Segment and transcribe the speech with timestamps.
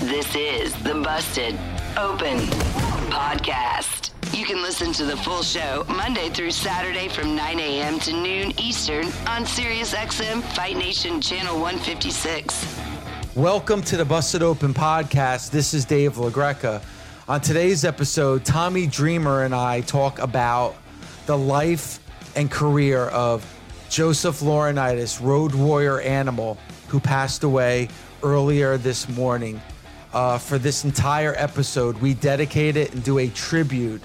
[0.00, 1.54] This is the Busted
[1.96, 2.38] Open
[3.10, 4.10] Podcast.
[4.36, 8.00] You can listen to the full show Monday through Saturday from 9 a.m.
[8.00, 12.80] to noon Eastern on SiriusXM Fight Nation Channel 156.
[13.36, 15.52] Welcome to the Busted Open podcast.
[15.52, 16.82] This is Dave LaGreca.
[17.28, 20.74] On today's episode, Tommy Dreamer and I talk about
[21.26, 22.00] the life
[22.36, 23.46] and career of
[23.90, 26.58] Joseph Laurinaitis, road warrior animal,
[26.88, 27.88] who passed away
[28.24, 29.62] earlier this morning.
[30.14, 34.00] Uh, for this entire episode, we dedicate it and do a tribute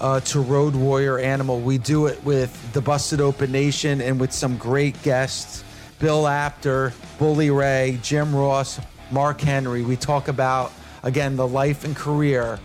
[0.00, 1.60] uh, to Road Warrior Animal.
[1.60, 5.62] We do it with the Busted Open Nation and with some great guests
[5.98, 9.82] Bill Apter, Bully Ray, Jim Ross, Mark Henry.
[9.82, 12.58] We talk about, again, the life and career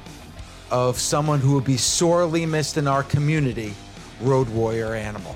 [0.72, 3.74] of someone who would be sorely missed in our community,
[4.22, 5.36] Road Warrior Animal.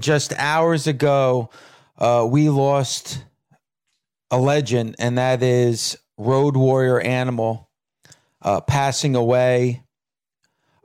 [0.00, 1.48] Just hours ago,
[1.98, 3.22] uh, we lost
[4.32, 7.68] a legend, and that is Road Warrior Animal
[8.40, 9.84] uh, passing away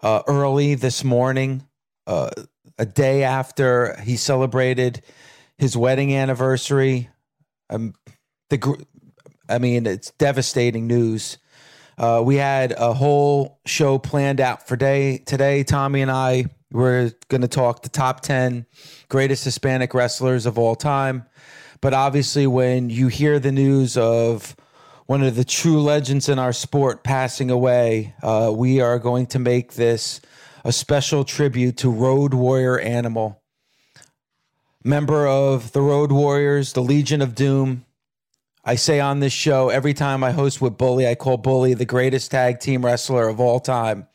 [0.04, 1.66] uh, early this morning,
[2.06, 2.30] uh,
[2.78, 5.02] a day after he celebrated
[5.58, 7.10] his wedding anniversary.
[7.70, 7.94] Um,
[8.50, 8.86] the,
[9.50, 11.38] I mean, it's devastating news.
[11.98, 15.64] Uh, we had a whole show planned out for day today.
[15.64, 18.66] Tommy and I were going to talk the top ten
[19.08, 21.26] greatest Hispanic wrestlers of all time.
[21.82, 24.56] But obviously, when you hear the news of
[25.06, 29.40] one of the true legends in our sport passing away, uh, we are going to
[29.40, 30.20] make this
[30.64, 33.42] a special tribute to Road Warrior Animal,
[34.84, 37.86] member of the Road Warriors, the Legion of Doom.
[38.66, 41.86] I say on this show every time I host with Bully, I call Bully the
[41.86, 44.08] greatest tag team wrestler of all time.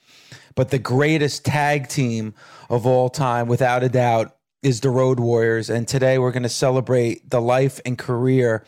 [0.54, 2.34] But the greatest tag team
[2.68, 5.68] of all time, without a doubt, is the Road Warriors.
[5.68, 8.64] And today we're going to celebrate the life and career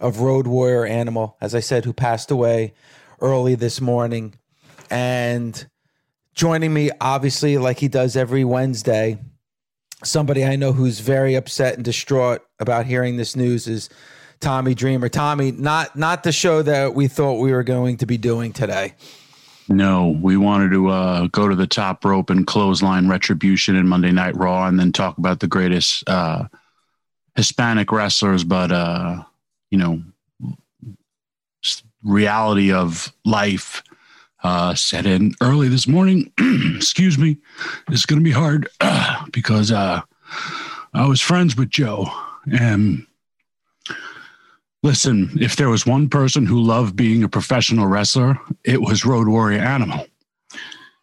[0.00, 2.74] of Road Warrior Animal, as I said, who passed away
[3.20, 4.34] early this morning.
[4.90, 5.66] And
[6.34, 9.18] joining me, obviously, like he does every Wednesday,
[10.02, 13.88] somebody I know who's very upset and distraught about hearing this news is
[14.40, 15.08] Tommy Dreamer.
[15.08, 18.94] Tommy, not not the show that we thought we were going to be doing today.
[19.68, 24.12] No, we wanted to uh, go to the top rope and clothesline retribution in Monday
[24.12, 26.44] Night Raw, and then talk about the greatest uh,
[27.36, 28.44] Hispanic wrestlers.
[28.44, 29.22] But uh,
[29.70, 30.02] you know,
[32.02, 33.82] reality of life
[34.42, 36.32] uh, set in early this morning.
[36.76, 37.36] Excuse me.
[37.90, 38.68] It's going to be hard
[39.32, 40.00] because uh,
[40.94, 42.06] I was friends with Joe.
[42.50, 43.06] And
[44.82, 49.28] listen, if there was one person who loved being a professional wrestler, it was Road
[49.28, 50.06] Warrior Animal.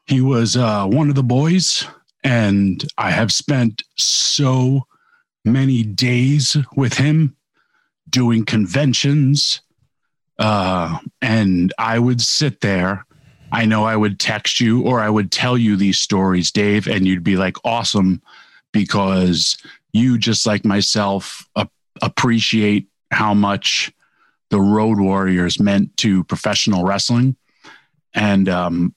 [0.05, 1.85] He was uh, one of the boys,
[2.23, 4.85] and I have spent so
[5.43, 7.35] many days with him
[8.09, 9.61] doing conventions.
[10.37, 13.05] Uh, and I would sit there.
[13.51, 17.07] I know I would text you or I would tell you these stories, Dave, and
[17.07, 18.21] you'd be like, awesome,
[18.73, 19.57] because
[19.93, 21.47] you, just like myself,
[22.01, 23.91] appreciate how much
[24.49, 27.35] the Road Warriors meant to professional wrestling.
[28.13, 28.95] And um,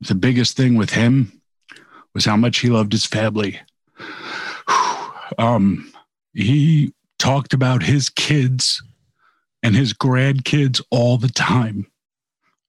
[0.00, 1.40] the biggest thing with him
[2.14, 3.60] was how much he loved his family.
[5.38, 5.92] um,
[6.32, 8.82] he talked about his kids
[9.62, 11.86] and his grandkids all the time.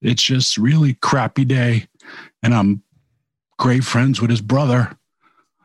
[0.01, 1.87] It's just really crappy day.
[2.41, 2.83] And I'm
[3.57, 4.97] great friends with his brother.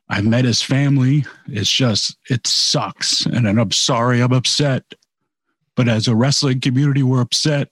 [0.09, 1.25] I met his family.
[1.47, 3.25] It's just, it sucks.
[3.25, 4.95] And I'm sorry I'm upset.
[5.77, 7.69] But as a wrestling community, we're upset.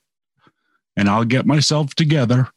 [0.96, 2.48] And I'll get myself together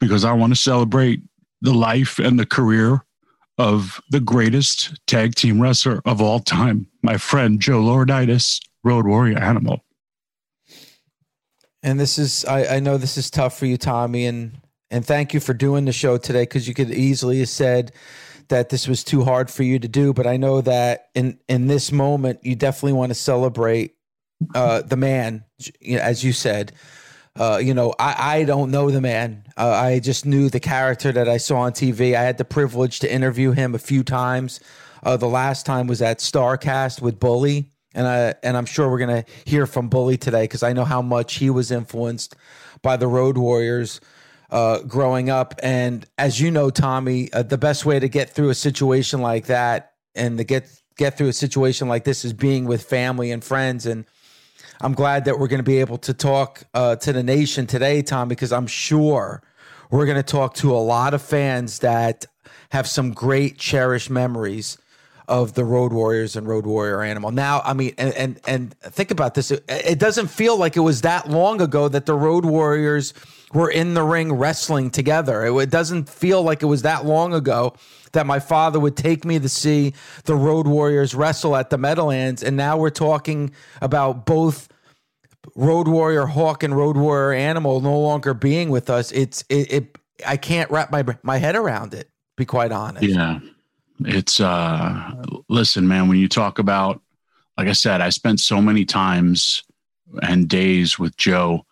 [0.00, 1.20] because I want to celebrate
[1.60, 3.04] the life and the career
[3.58, 9.38] of the greatest tag team wrestler of all time, my friend Joe Laurinaitis, Road Warrior
[9.38, 9.82] Animal.
[11.82, 15.34] And this is, I, I know this is tough for you, Tommy, and and thank
[15.34, 17.92] you for doing the show today because you could easily have said
[18.48, 21.66] that this was too hard for you to do, but I know that in in
[21.66, 23.95] this moment you definitely want to celebrate
[24.54, 25.44] uh, the man,
[25.88, 26.72] as you said,
[27.38, 29.44] uh, you know, I, I don't know the man.
[29.56, 32.14] Uh, I just knew the character that I saw on TV.
[32.14, 34.60] I had the privilege to interview him a few times.
[35.02, 38.98] Uh, the last time was at Starcast with Bully, and I and I'm sure we're
[38.98, 42.34] gonna hear from Bully today because I know how much he was influenced
[42.82, 44.00] by the Road Warriors
[44.50, 45.54] uh, growing up.
[45.62, 49.46] And as you know, Tommy, uh, the best way to get through a situation like
[49.46, 53.44] that and to get get through a situation like this is being with family and
[53.44, 53.86] friends.
[53.86, 54.06] And
[54.80, 58.02] I'm glad that we're going to be able to talk uh, to the nation today,
[58.02, 59.42] Tom, because I'm sure
[59.90, 62.26] we're going to talk to a lot of fans that
[62.70, 64.78] have some great cherished memories
[65.28, 67.30] of the Road Warriors and Road Warrior Animal.
[67.32, 69.50] Now, I mean, and and, and think about this.
[69.50, 73.12] It, it, doesn't feel like it was that long ago that the Road Warriors
[73.52, 75.46] were in the ring wrestling together.
[75.46, 77.74] It, it doesn't feel like it was that long ago
[78.12, 79.94] that my father would take me to see
[80.24, 84.68] the Road Warriors wrestle at the Meadowlands, and now we're talking about both.
[85.54, 89.12] Road Warrior Hawk and Road Warrior Animal no longer being with us.
[89.12, 92.10] It's it, it I can't wrap my my head around it.
[92.36, 93.06] Be quite honest.
[93.06, 93.38] Yeah,
[94.00, 97.00] it's uh listen, man, when you talk about
[97.56, 99.62] like I said, I spent so many times
[100.22, 101.64] and days with Joe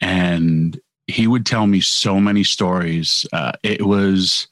[0.00, 3.26] and he would tell me so many stories.
[3.32, 4.48] Uh, it was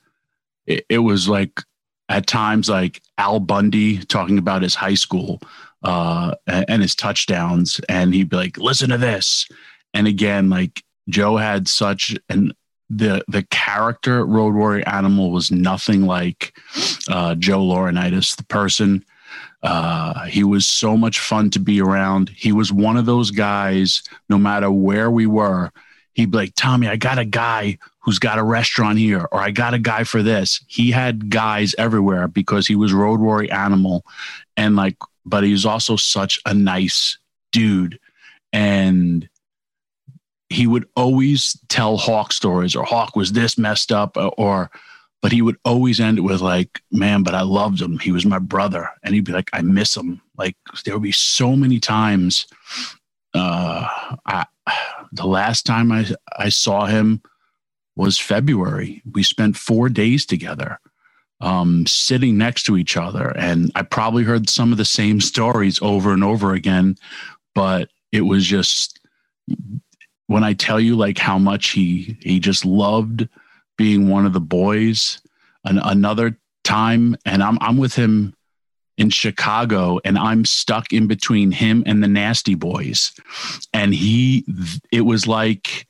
[0.66, 1.60] it, it, was like
[2.08, 5.40] at times like Al Bundy talking about his high school
[5.82, 9.49] uh, and his touchdowns, and he'd be like, "Listen to this,"
[9.94, 12.52] and again, like Joe had such an
[12.90, 16.54] the the character Road Warrior Animal was nothing like
[17.08, 19.04] uh, Joe Laurinaitis, the person.
[19.62, 22.28] Uh, he was so much fun to be around.
[22.31, 24.02] He was one of those guys.
[24.28, 25.70] No matter where we were,
[26.14, 29.50] he'd be like, "Tommy, I got a guy who's got a restaurant here, or I
[29.50, 34.05] got a guy for this." He had guys everywhere because he was Road Warrior Animal,
[34.56, 37.19] and like, but he was also such a nice
[37.53, 37.99] dude,
[38.53, 39.29] and
[40.53, 44.70] he would always tell Hawk stories or Hawk was this messed up or,
[45.20, 47.99] but he would always end it with like, man, but I loved him.
[47.99, 48.88] He was my brother.
[49.03, 50.20] And he'd be like, I miss him.
[50.37, 52.47] Like there would be so many times.
[53.34, 54.46] Uh, I,
[55.12, 56.06] the last time I,
[56.38, 57.23] I saw him
[57.96, 59.02] was February.
[59.11, 60.79] We spent four days together,
[61.40, 63.37] um, sitting next to each other.
[63.37, 66.96] And I probably heard some of the same stories over and over again,
[67.55, 69.00] but it was just
[70.26, 73.28] when I tell you like how much he he just loved
[73.76, 75.20] being one of the boys.
[75.64, 78.35] An, another time, and I'm I'm with him
[79.02, 83.12] in Chicago, and I'm stuck in between him and the Nasty Boys,
[83.75, 84.46] and he
[84.93, 85.87] it was like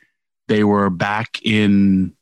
[0.48, 2.16] they were back in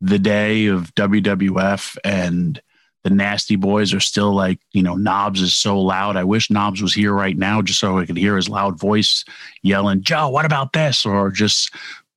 [0.00, 2.60] the day of WWF and
[3.02, 6.16] the nasty boys are still like, you know, Knobbs is so loud.
[6.16, 9.24] I wish Knobbs was here right now just so I could hear his loud voice
[9.62, 11.06] yelling, Joe, what about this?
[11.06, 11.74] Or just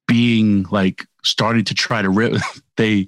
[0.07, 2.41] being like starting to try to rip.
[2.77, 3.07] they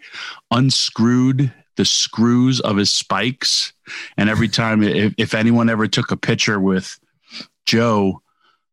[0.51, 3.73] unscrewed the screws of his spikes.
[4.17, 6.99] And every time, if, if anyone ever took a picture with
[7.65, 8.21] Joe,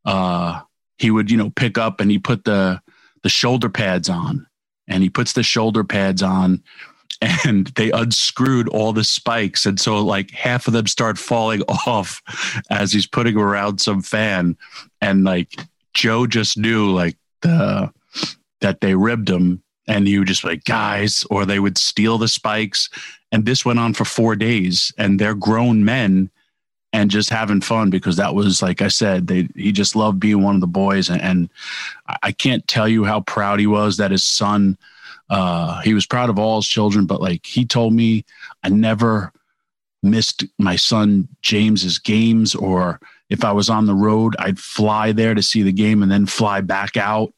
[0.05, 0.61] uh,
[0.99, 2.81] he would, you know, pick up and he put the,
[3.23, 4.47] the shoulder pads on.
[4.89, 6.63] And he puts the shoulder pads on
[7.45, 9.67] and they unscrewed all the spikes.
[9.67, 12.23] And so like half of them start falling off
[12.71, 14.57] as he's putting around some fan.
[15.01, 15.55] And like
[15.95, 17.93] joe just knew like the
[18.61, 19.63] that they ribbed him.
[19.89, 22.89] And you just like guys or they would steal the spikes
[23.33, 26.31] and this went on for four days and they're grown men
[26.93, 30.43] and just having fun because that was like i said they he just loved being
[30.43, 31.49] one of the boys and, and
[32.23, 34.77] i can't tell you how proud he was that his son
[35.33, 38.23] uh, he was proud of all his children, but like he told me,
[38.63, 39.33] I never
[40.03, 45.35] missed my son James's games, or if I was on the road, I'd fly there
[45.35, 47.33] to see the game and then fly back out.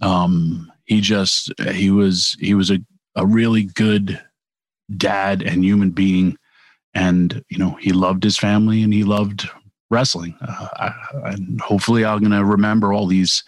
[0.00, 2.78] Um, he just he was he was a,
[3.16, 4.22] a really good
[4.94, 6.36] dad and human being,
[6.94, 9.48] and you know he loved his family and he loved
[9.90, 10.36] wrestling.
[10.40, 10.92] Uh, I,
[11.30, 13.44] and hopefully, I'm going to remember all these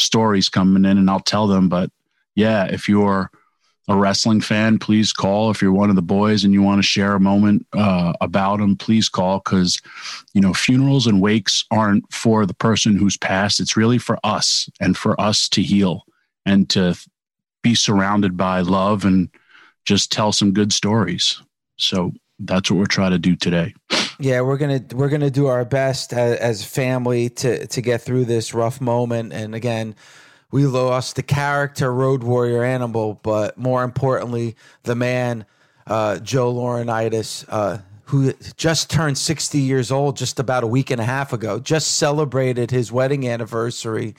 [0.00, 1.68] stories coming in, and I'll tell them.
[1.68, 1.90] But
[2.34, 3.30] yeah, if you're
[3.88, 5.50] a wrestling fan, please call.
[5.50, 8.60] If you're one of the boys and you want to share a moment uh, about
[8.60, 9.80] him, please call because,
[10.34, 13.60] you know, funerals and wakes aren't for the person who's passed.
[13.60, 16.04] It's really for us and for us to heal
[16.44, 16.98] and to
[17.62, 19.30] be surrounded by love and
[19.88, 21.40] just tell some good stories.
[21.78, 23.74] So that's what we're trying to do today.
[24.20, 28.26] Yeah, we're gonna we're gonna do our best as, as family to to get through
[28.26, 29.32] this rough moment.
[29.32, 29.94] And again,
[30.50, 35.46] we lost the character Road Warrior Animal, but more importantly, the man
[35.86, 41.00] uh, Joe Laurinaitis, uh, who just turned 60 years old just about a week and
[41.00, 44.14] a half ago, just celebrated his wedding anniversary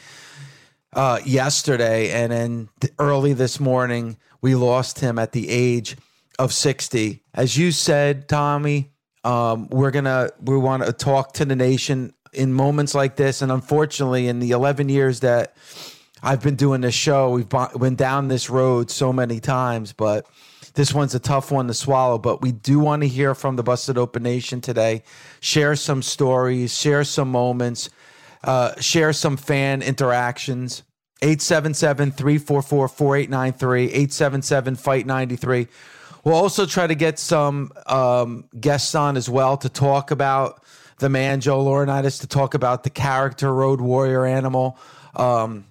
[0.94, 5.98] uh, yesterday, and then early this morning we lost him at the age
[6.38, 7.22] of 60.
[7.34, 8.92] As you said, Tommy,
[9.24, 13.42] um, we're gonna we want to talk to the nation in moments like this.
[13.42, 15.56] And unfortunately, in the 11 years that
[16.22, 20.26] I've been doing this show, we've been down this road so many times, but
[20.74, 22.18] this one's a tough one to swallow.
[22.18, 25.04] But we do want to hear from the Busted Open Nation today.
[25.40, 27.90] Share some stories, share some moments,
[28.44, 30.84] uh, share some fan interactions.
[31.22, 35.68] 877 344 4893, 877 Fight 93.
[36.24, 40.64] We'll also try to get some um, guests on as well to talk about
[41.00, 44.78] the man, Joe Laurinaitis, to talk about the character Road Warrior Animal.
[45.16, 45.66] Um,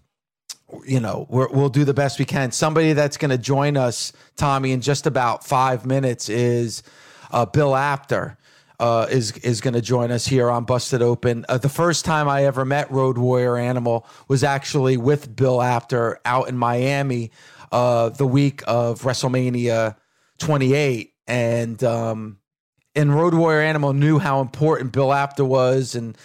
[0.84, 2.52] you know, we will do the best we can.
[2.52, 6.82] Somebody that's going to join us, Tommy, in just about five minutes is
[7.30, 8.36] uh, Bill Apter.
[8.80, 11.44] Uh, is is going to join us here on Busted Open.
[11.48, 16.20] Uh, the first time I ever met Road Warrior Animal was actually with Bill Apter
[16.24, 17.32] out in Miami
[17.72, 19.96] uh, the week of WrestleMania
[20.38, 22.38] 28, and um,
[22.94, 26.16] and Road Warrior Animal knew how important Bill Apter was and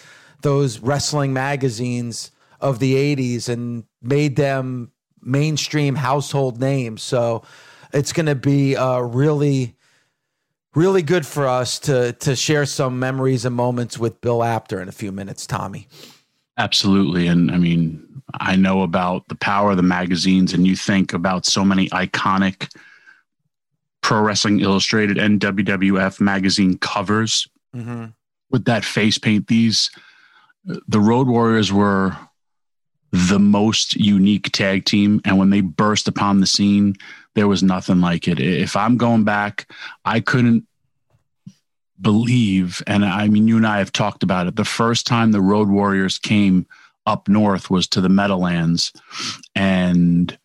[0.41, 2.31] those wrestling magazines
[2.61, 4.91] of the 80s and made them
[5.21, 7.01] mainstream household names.
[7.01, 7.43] So
[7.93, 9.75] it's going to be uh, really,
[10.75, 14.87] really good for us to to share some memories and moments with Bill Apter in
[14.87, 15.87] a few minutes, Tommy.
[16.57, 17.27] Absolutely.
[17.27, 21.45] And I mean, I know about the power of the magazines, and you think about
[21.45, 22.69] so many iconic
[24.01, 28.07] Pro Wrestling Illustrated and WWF magazine covers mm-hmm.
[28.51, 29.47] with that face paint.
[29.47, 29.89] These,
[30.65, 32.15] the Road Warriors were
[33.11, 35.21] the most unique tag team.
[35.23, 36.95] And when they burst upon the scene,
[37.35, 38.39] there was nothing like it.
[38.39, 39.71] If I'm going back,
[40.05, 40.65] I couldn't
[41.99, 44.55] believe, and I mean, you and I have talked about it.
[44.55, 46.67] The first time the Road Warriors came
[47.05, 48.91] up north was to the Meadowlands,
[49.55, 50.37] and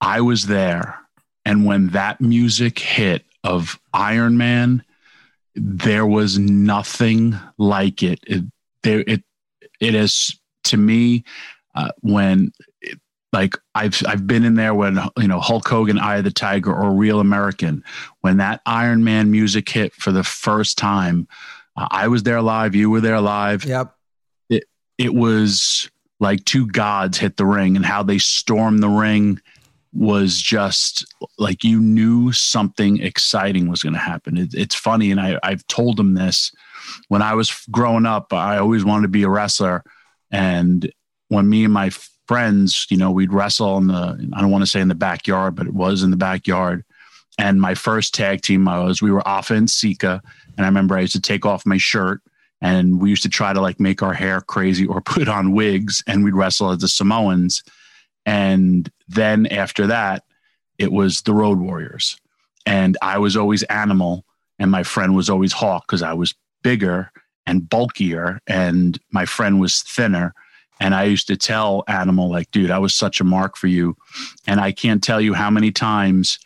[0.00, 0.98] I was there.
[1.44, 4.82] And when that music hit of Iron Man,
[5.54, 8.20] there was nothing like it.
[8.26, 8.44] It
[8.82, 9.22] there it
[9.80, 11.24] it is to me
[11.74, 12.52] uh, when
[13.32, 16.74] like I've I've been in there when you know Hulk Hogan, Eye of the Tiger,
[16.74, 17.84] or Real American.
[18.20, 21.28] When that Iron Man music hit for the first time,
[21.76, 22.74] uh, I was there live.
[22.74, 23.64] You were there live.
[23.64, 23.94] Yep.
[24.48, 24.64] It
[24.98, 25.90] it was
[26.20, 29.40] like two gods hit the ring, and how they stormed the ring
[29.92, 31.06] was just
[31.38, 34.36] like you knew something exciting was going to happen.
[34.36, 36.52] It, it's funny, and I I've told them this
[37.08, 38.32] when I was growing up.
[38.32, 39.82] I always wanted to be a wrestler,
[40.30, 40.90] and
[41.28, 41.90] when me and my
[42.26, 45.54] friends, you know, we'd wrestle in the, I don't want to say in the backyard,
[45.54, 46.84] but it was in the backyard.
[47.38, 50.22] And my first tag team I was, we were and Sika.
[50.56, 52.22] And I remember I used to take off my shirt
[52.62, 56.02] and we used to try to like make our hair crazy or put on wigs
[56.06, 57.62] and we'd wrestle as the Samoans.
[58.24, 60.24] And then after that,
[60.78, 62.18] it was the Road Warriors.
[62.64, 64.24] And I was always Animal
[64.58, 67.12] and my friend was always Hawk because I was bigger
[67.46, 70.34] and bulkier and my friend was thinner
[70.80, 73.96] and I used to tell Animal, like, dude, I was such a mark for you.
[74.46, 76.38] And I can't tell you how many times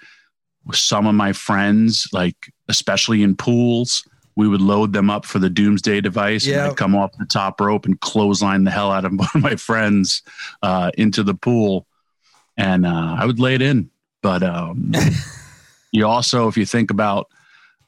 [0.73, 4.05] some of my friends, like, especially in pools,
[4.37, 6.63] we would load them up for the doomsday device yeah.
[6.63, 9.43] and I'd come off the top rope and clothesline the hell out of one of
[9.43, 10.23] my friends
[10.63, 11.87] uh, into the pool.
[12.57, 13.91] And uh, I would lay it in.
[14.23, 14.93] But um,
[15.93, 17.29] you also, if you think about,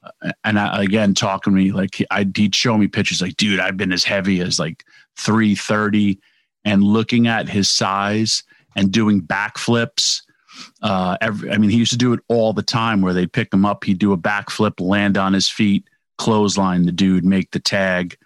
[0.03, 3.61] uh, and I, again, talking to me, like I'd, he'd show me pictures like, dude,
[3.61, 4.85] I've been as heavy as like
[5.19, 6.19] 330
[6.65, 8.43] and looking at his size
[8.77, 10.23] and doing backflips.
[10.83, 13.53] Uh, every, I mean, he used to do it all the time where they'd pick
[13.53, 15.85] him up, he'd do a backflip, land on his feet,
[16.19, 18.17] clothesline the dude, make the tag.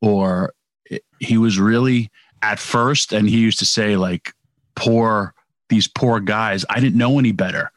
[0.00, 0.54] Or
[0.86, 2.10] it, he was really
[2.42, 4.32] at first, and he used to say, like,
[4.74, 5.34] poor,
[5.68, 7.70] these poor guys, I didn't know any better.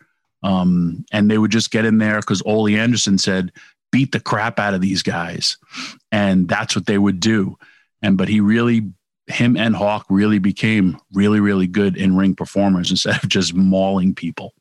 [0.44, 3.52] Um, and they would just get in there because Ole Anderson said,
[3.92, 5.58] beat the crap out of these guys.
[6.12, 7.58] And that's what they would do.
[8.02, 8.92] And, but he really
[9.28, 14.16] him and Hawk really became really, really good in ring performers instead of just mauling
[14.16, 14.54] people.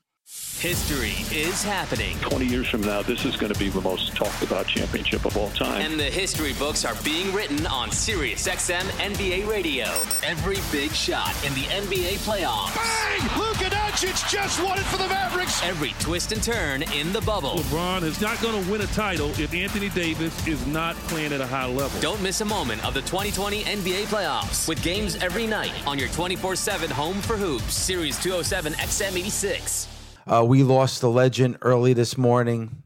[0.61, 2.19] History is happening.
[2.21, 5.37] 20 years from now, this is going to be the most talked about championship of
[5.37, 5.83] all time.
[5.83, 9.85] And the history books are being written on SiriusXM NBA Radio.
[10.25, 12.75] Every big shot in the NBA playoffs.
[12.75, 13.39] Bang!
[13.39, 15.63] Luka Doncic just won it for the Mavericks.
[15.63, 17.57] Every twist and turn in the bubble.
[17.57, 21.43] LeBron is not going to win a title if Anthony Davis is not playing at
[21.43, 22.01] a high level.
[22.01, 26.09] Don't miss a moment of the 2020 NBA playoffs with games every night on your
[26.09, 27.75] 24-7 home for hoops.
[27.75, 29.96] Series 207 XM86.
[30.29, 32.83] Uh, we lost the legend early this morning.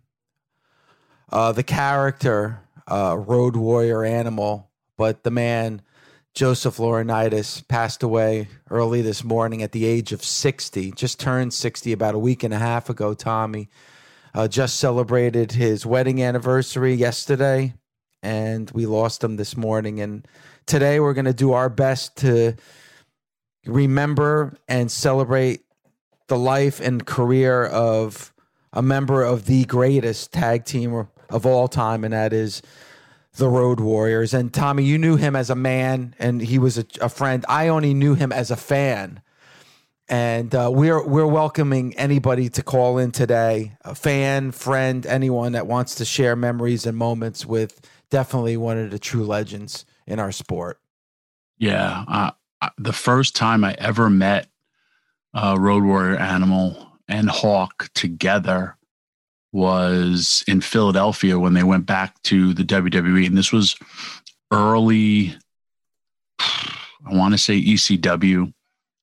[1.33, 4.69] Uh, the character, uh, Road Warrior Animal,
[4.99, 5.81] but the man,
[6.35, 10.93] Joseph Laurinaitis, passed away early this morning at the age of 60.
[10.93, 13.71] Just turned 60 about a week and a half ago, Tommy.
[14.35, 17.73] Uh, just celebrated his wedding anniversary yesterday,
[18.23, 19.99] and we lost him this morning.
[19.99, 20.29] And
[20.67, 22.57] today we're going to do our best to
[23.65, 25.63] remember and celebrate
[26.31, 28.33] the life and career of
[28.73, 32.63] a member of the greatest tag team of all time, and that is
[33.35, 34.33] the Road Warriors.
[34.33, 37.45] And Tommy, you knew him as a man, and he was a, a friend.
[37.49, 39.23] I only knew him as a fan.
[40.09, 45.67] And uh, we're we're welcoming anybody to call in today, a fan, friend, anyone that
[45.67, 50.33] wants to share memories and moments with definitely one of the true legends in our
[50.33, 50.81] sport.
[51.59, 54.50] Yeah, uh, the first time I ever met
[55.35, 58.77] uh, Road Warrior Animal and Hawk together
[59.53, 63.77] was in Philadelphia when they went back to the WWE, and this was
[64.53, 65.35] early.
[66.41, 68.53] I want to say ECW,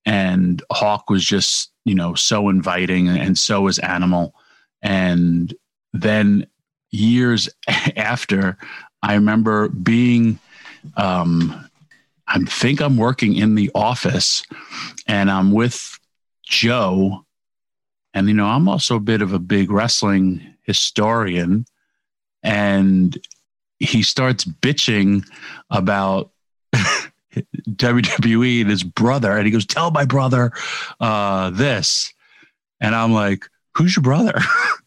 [0.06, 4.34] and Hawk was just you know so inviting, and so was Animal,
[4.82, 5.54] and
[5.94, 6.48] then
[6.92, 7.50] years
[7.96, 8.58] after,
[9.04, 10.40] I remember being.
[10.96, 11.64] Um,
[12.30, 14.44] I think I'm working in the office,
[15.08, 15.97] and I'm with
[16.48, 17.26] Joe
[18.18, 21.66] and, you know, I'm also a bit of a big wrestling historian.
[22.42, 23.16] And
[23.78, 25.24] he starts bitching
[25.70, 26.32] about
[27.36, 29.38] WWE and his brother.
[29.38, 30.52] And he goes, Tell my brother
[31.00, 32.12] uh, this.
[32.82, 34.40] And I'm like, Who's your brother?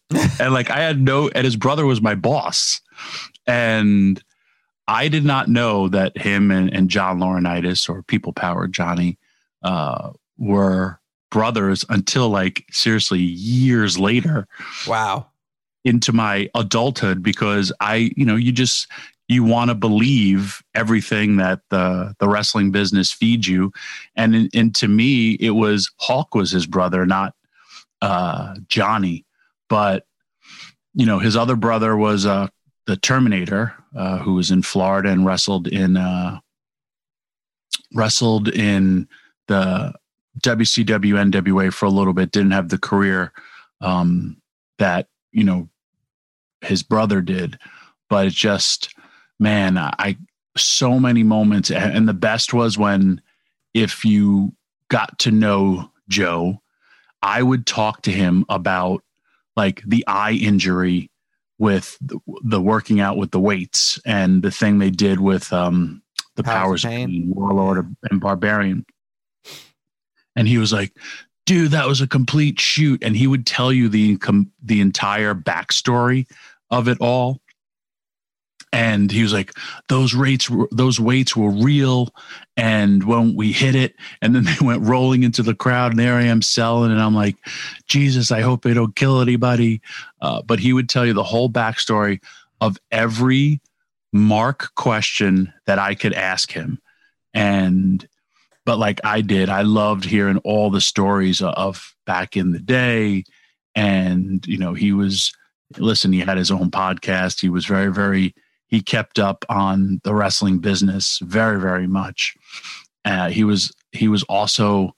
[0.41, 2.81] and like, I had no, and his brother was my boss.
[3.47, 4.21] And
[4.89, 9.17] I did not know that him and, and John Laurinaitis or People Power Johnny
[9.63, 10.99] uh, were
[11.31, 14.47] brothers until like seriously years later.
[14.87, 15.27] Wow.
[15.83, 18.87] Into my adulthood because I, you know, you just
[19.27, 23.71] you want to believe everything that the the wrestling business feeds you,
[24.15, 27.33] and and to me it was Hawk was his brother, not
[28.01, 29.25] uh, Johnny,
[29.69, 30.05] but
[30.93, 32.49] you know his other brother was uh,
[32.87, 36.39] the Terminator, uh, who was in Florida and wrestled in uh,
[37.93, 39.07] wrestled in
[39.47, 39.93] the
[40.41, 43.31] WCW NWA for a little bit, didn't have the career
[43.81, 44.37] um,
[44.77, 45.69] that you know
[46.61, 47.57] his brother did,
[48.09, 48.93] but it just
[49.39, 50.17] man, I
[50.57, 53.21] so many moments, and the best was when
[53.73, 54.53] if you
[54.89, 56.61] got to know Joe,
[57.21, 59.03] I would talk to him about
[59.55, 61.09] like the eye injury
[61.57, 66.01] with the, working out with the weights and the thing they did with um,
[66.35, 68.85] the powers, powers of Warlord and Barbarian
[70.35, 70.93] and he was like
[71.45, 73.03] dude that was a complete shoot.
[73.03, 74.17] And he would tell you the
[74.63, 76.27] the entire backstory
[76.69, 77.41] of it all.
[78.73, 79.51] And he was like
[79.89, 82.09] those rates were those weights were real.
[82.55, 86.15] And when we hit it and then they went rolling into the crowd and there
[86.15, 86.91] i am selling.
[86.91, 87.35] And i'm like
[87.87, 89.81] jesus i hope they don't kill anybody.
[90.21, 92.21] Uh, but he would tell you the whole backstory
[92.61, 93.59] of every
[94.13, 96.79] mark question that i could ask him.
[97.33, 98.07] And
[98.65, 103.23] but like I did, I loved hearing all the stories of back in the day.
[103.75, 105.33] And, you know, he was,
[105.77, 107.41] listen, he had his own podcast.
[107.41, 108.35] He was very, very,
[108.67, 112.35] he kept up on the wrestling business very, very much.
[113.03, 114.95] Uh, he was, he was also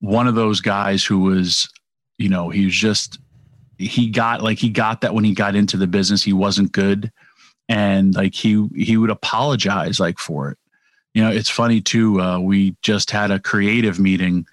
[0.00, 1.68] one of those guys who was,
[2.18, 3.18] you know, he was just,
[3.78, 7.10] he got like, he got that when he got into the business, he wasn't good.
[7.68, 10.58] And like he, he would apologize like for it
[11.16, 14.46] you know it's funny too uh, we just had a creative meeting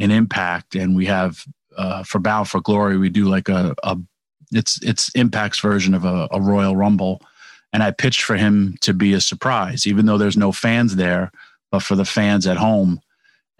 [0.00, 1.44] in impact and we have
[1.76, 3.96] uh, for Bound for Glory we do like a, a
[4.50, 7.22] it's it's impact's version of a, a royal rumble.
[7.72, 11.30] And i pitched for him to be a surprise even though there's no fans there
[11.70, 13.00] but for the fans at home.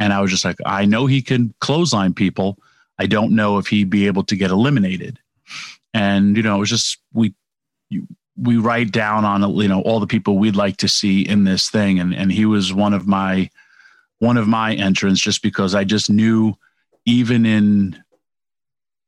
[0.01, 2.59] And i was just like i know he can clothesline people.
[2.99, 5.21] I don't know if he'd be able to get eliminated.
[5.95, 7.35] And you know it was just we
[7.89, 8.09] you,
[8.41, 11.69] we write down on you know all the people we'd like to see in this
[11.69, 13.51] thing and and he was one of my
[14.19, 16.55] one of my entrants just because I just knew
[17.05, 18.03] even in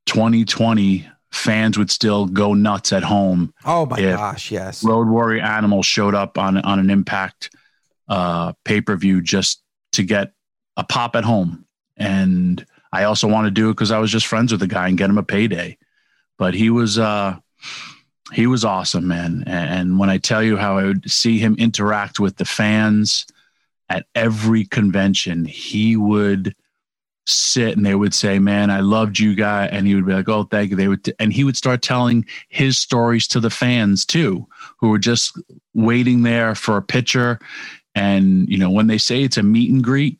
[0.06, 3.54] 2020 fans would still go nuts at home.
[3.64, 4.82] Oh my gosh, yes.
[4.82, 7.50] Road Warrior Animal showed up on on an Impact
[8.08, 9.62] uh, pay-per-view just
[9.92, 10.32] to get
[10.76, 11.64] a pop at home.
[11.96, 14.88] And I also want to do it because I was just friends with the guy
[14.88, 15.78] and get him a payday.
[16.38, 17.36] But he was uh
[18.32, 19.44] he was awesome, man.
[19.46, 23.26] And when I tell you how I would see him interact with the fans
[23.88, 26.54] at every convention, he would
[27.26, 30.28] sit and they would say, "Man, I loved you guy," and he would be like,
[30.28, 33.50] "Oh, thank you." They would, t- and he would start telling his stories to the
[33.50, 34.46] fans too,
[34.78, 35.38] who were just
[35.74, 37.38] waiting there for a picture.
[37.94, 40.18] And you know, when they say it's a meet and greet,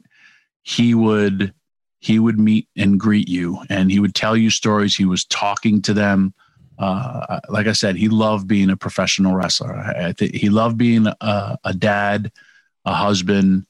[0.63, 1.53] he would
[2.01, 4.97] he would meet and greet you, and he would tell you stories.
[4.97, 6.35] He was talking to them
[6.81, 9.75] uh, like I said, he loved being a professional wrestler.
[9.75, 12.33] I, he loved being a, a, dad,
[12.87, 13.67] a husband,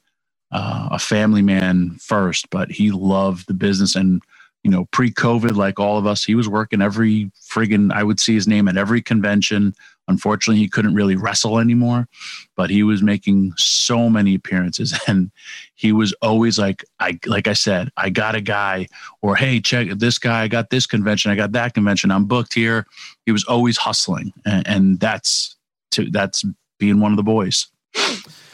[0.53, 3.96] uh, a family man first, but he loved the business.
[3.96, 4.23] And,
[4.62, 8.20] you know, pre COVID, like all of us, he was working every friggin', I would
[8.20, 9.75] see his name at every convention.
[10.08, 12.08] Unfortunately, he couldn't really wrestle anymore,
[12.56, 14.98] but he was making so many appearances.
[15.08, 15.30] And
[15.74, 18.86] he was always like, I, like I said, I got a guy,
[19.22, 22.54] or hey, check this guy, I got this convention, I got that convention, I'm booked
[22.54, 22.86] here.
[23.26, 24.32] He was always hustling.
[24.44, 25.56] And, and that's,
[25.92, 26.44] to, that's
[26.78, 27.66] being one of the boys.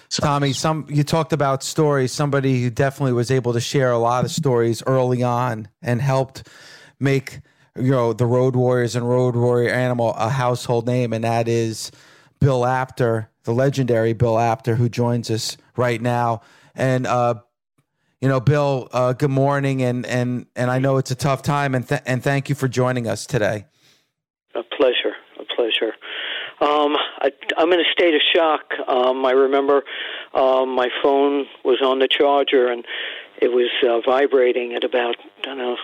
[0.08, 2.12] So, Tommy, some you talked about stories.
[2.12, 6.48] Somebody who definitely was able to share a lot of stories early on and helped
[7.00, 7.40] make
[7.78, 11.90] you know the Road Warriors and Road Warrior Animal a household name, and that is
[12.40, 16.42] Bill Apter, the legendary Bill Apter, who joins us right now.
[16.74, 17.34] And uh,
[18.20, 21.74] you know, Bill, uh, good morning, and and and I know it's a tough time,
[21.74, 23.66] and th- and thank you for joining us today.
[24.54, 25.92] A pleasure, a pleasure.
[26.60, 28.72] Um, I, I'm in a state of shock.
[28.88, 29.82] Um, I remember
[30.32, 32.86] um, my phone was on the charger and
[33.38, 35.76] it was uh, vibrating at about I don't know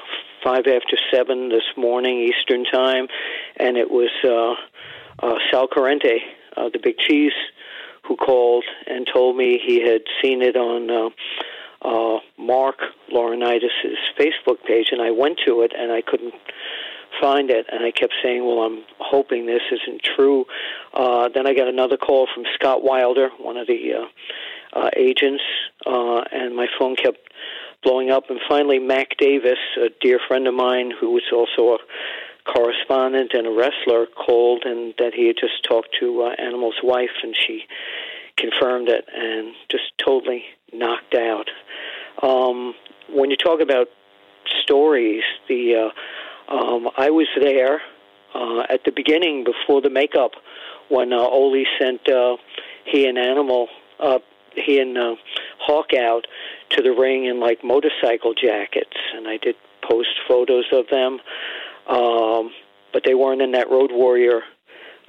[0.43, 3.09] five after seven this morning Eastern time,
[3.57, 6.19] and it was uh, uh, Sal Corrente,
[6.57, 7.33] uh, the big cheese,
[8.05, 10.91] who called and told me he had seen it on.
[10.91, 11.11] Uh,
[11.85, 12.77] uh, Mark
[13.13, 16.35] Laurinaitis' Facebook page, and I went to it and I couldn't
[17.21, 20.47] find it, and I kept saying, "Well, I'm hoping this isn't true."
[20.95, 25.43] Uh, then I got another call from Scott Wilder, one of the uh, uh, agents,
[25.87, 27.19] uh, and my phone kept
[27.83, 28.31] blowing up.
[28.31, 31.79] And finally, Mac Davis, a dear friend of mine who was also a
[32.45, 37.11] correspondent and a wrestler, called, and that he had just talked to uh, Animal's wife,
[37.23, 37.65] and she
[38.37, 41.49] confirmed it, and just totally knocked out.
[42.23, 42.75] Um,
[43.09, 43.89] when you talk about
[44.63, 45.91] stories, the
[46.49, 47.81] uh, um, I was there
[48.35, 50.33] uh, at the beginning before the makeup
[50.89, 52.37] when uh, Ole sent uh,
[52.85, 53.69] he and Animal,
[54.01, 54.19] uh,
[54.55, 55.17] he and uh,
[55.59, 56.27] Hawk out
[56.71, 59.57] to the ring in like motorcycle jackets, and I did
[59.89, 61.21] post photos of them.
[61.89, 62.53] Um,
[62.93, 64.43] but they weren't in that Road Warrior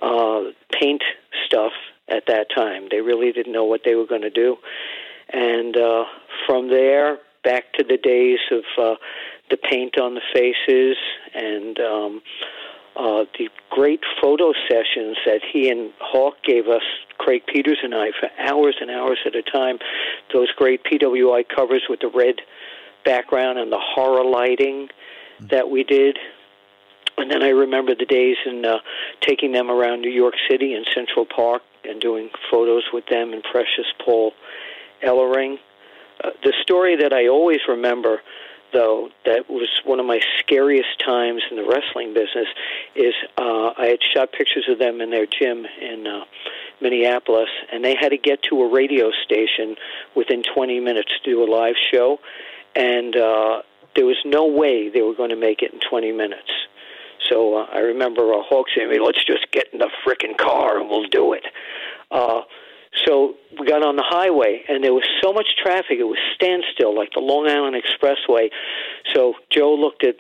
[0.02, 1.04] uh, paint
[1.46, 1.74] stuff
[2.08, 2.88] at that time.
[2.90, 4.58] They really didn't know what they were going to do.
[5.30, 6.06] And uh,
[6.46, 8.96] from there, back to the days of uh,
[9.50, 10.98] the paint on the faces
[11.34, 12.22] and um,
[12.96, 16.84] uh, the great photo sessions that he and Hawk gave us,
[17.18, 19.80] Craig Peters and I, for hours and hours at a time.
[20.32, 22.42] Those great PWI covers with the red
[23.04, 24.90] background and the horror lighting
[25.40, 26.18] that we did.
[27.18, 28.78] And then I remember the days in uh,
[29.22, 33.44] taking them around New York City and Central Park and doing photos with them and
[33.44, 34.34] Precious Paul
[35.04, 35.60] Ellering.
[36.24, 38.22] Uh, the story that I always remember
[38.74, 42.48] though, that was one of my scariest times in the wrestling business.
[42.96, 46.26] Is uh, I had shot pictures of them in their gym in uh,
[46.82, 49.76] Minneapolis, and they had to get to a radio station
[50.16, 52.20] within 20 minutes to do a live show,
[52.76, 53.62] and uh,
[53.96, 56.52] there was no way they were going to make it in 20 minutes.
[57.30, 60.90] So uh, I remember uh, Hawk saying, "Let's just get in the frickin' car and
[60.90, 61.46] we'll do it."
[62.12, 62.42] Uh,
[63.06, 66.96] so we got on the highway, and there was so much traffic, it was standstill,
[66.96, 68.50] like the Long Island Expressway.
[69.14, 70.16] So Joe looked at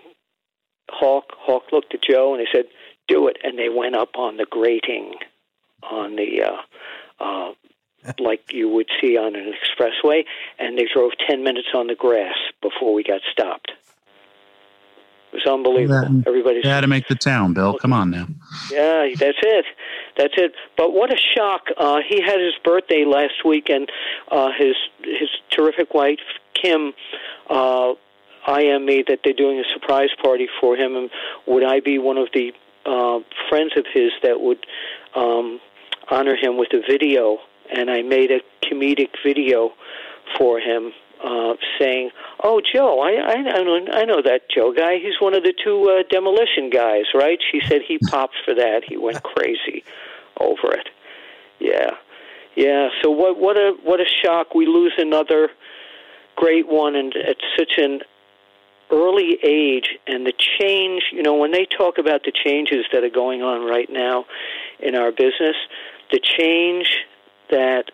[0.89, 2.65] Hawk, Hawk looked at Joe, and they said,
[3.07, 5.15] "Do it." And they went up on the grating,
[5.83, 7.53] on the uh, uh,
[8.19, 10.23] like you would see on an expressway,
[10.59, 13.71] and they drove ten minutes on the grass before we got stopped.
[15.31, 16.23] It was unbelievable.
[16.27, 17.77] Everybody had to make the town, Bill.
[17.79, 18.27] Come on now.
[18.69, 19.65] Yeah, that's it.
[20.17, 20.53] That's it.
[20.77, 21.67] But what a shock!
[21.75, 23.89] Uh, he had his birthday last week, and
[24.31, 26.19] uh, his his terrific wife
[26.53, 26.93] Kim.
[27.49, 27.93] Uh,
[28.85, 31.09] me that they're doing a surprise party for him, and
[31.47, 32.51] would I be one of the
[32.85, 34.65] uh, friends of his that would
[35.15, 35.59] um,
[36.09, 37.37] honor him with a video?
[37.73, 39.71] And I made a comedic video
[40.37, 40.91] for him
[41.23, 42.11] uh, saying,
[42.43, 44.97] "Oh, Joe, I, I I know I know that Joe guy.
[44.97, 48.83] He's one of the two uh, demolition guys, right?" She said he popped for that.
[48.87, 49.83] He went crazy
[50.39, 50.89] over it.
[51.59, 51.91] Yeah,
[52.55, 52.89] yeah.
[53.01, 54.53] So what what a what a shock.
[54.53, 55.49] We lose another
[56.35, 58.01] great one, and at such an
[58.91, 63.09] early age and the change you know when they talk about the changes that are
[63.09, 64.25] going on right now
[64.79, 65.55] in our business
[66.11, 66.85] the change
[67.49, 67.85] that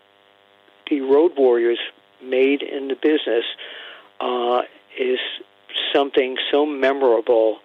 [0.89, 1.79] the road warriors
[2.23, 3.45] made in the business
[4.19, 4.61] uh,
[4.97, 5.19] is
[5.93, 7.59] something so memorable,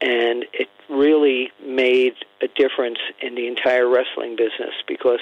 [0.00, 5.20] and it really made a difference in the entire wrestling business because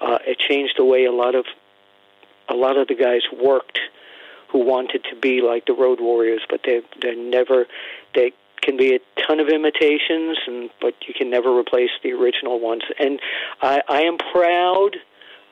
[0.00, 1.44] uh, it changed the way a lot of
[2.48, 3.78] a lot of the guys worked
[4.48, 7.66] who wanted to be like the Road Warriors, but they they never
[8.14, 12.60] they can be a ton of imitations, and but you can never replace the original
[12.60, 12.82] ones.
[12.98, 13.20] And
[13.60, 14.96] I, I am proud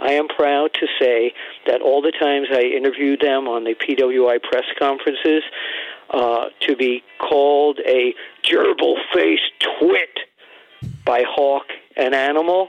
[0.00, 1.32] I am proud to say
[1.66, 5.42] that all the times I interviewed them on the PWI press conferences,
[6.10, 10.18] uh, to be called a gerbil faced twit
[11.04, 12.68] by Hawk and Animal,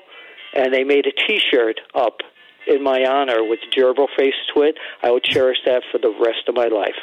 [0.54, 2.20] and they made a T-shirt up
[2.68, 4.78] in my honor with gerbil faced twit.
[5.02, 6.96] I will cherish that for the rest of my life.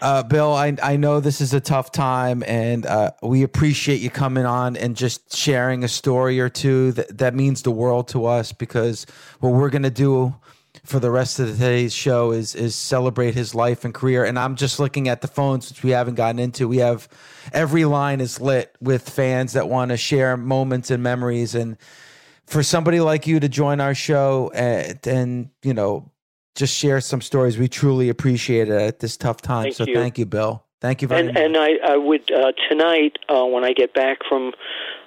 [0.00, 4.10] Uh, Bill, I, I know this is a tough time, and uh, we appreciate you
[4.10, 6.92] coming on and just sharing a story or two.
[6.92, 9.06] That, that means the world to us because
[9.40, 10.34] what we're going to do
[10.82, 14.24] for the rest of today's show is is celebrate his life and career.
[14.24, 16.68] And I'm just looking at the phones, which we haven't gotten into.
[16.68, 17.08] We have
[17.52, 21.54] every line is lit with fans that want to share moments and memories.
[21.54, 21.78] And
[22.46, 26.10] for somebody like you to join our show and, and you know
[26.54, 27.58] just share some stories.
[27.58, 29.64] We truly appreciate it at this tough time.
[29.64, 29.94] Thank so you.
[29.94, 30.64] thank you, Bill.
[30.80, 31.42] Thank you very and, much.
[31.42, 34.52] And I, I would uh, tonight uh, when I get back from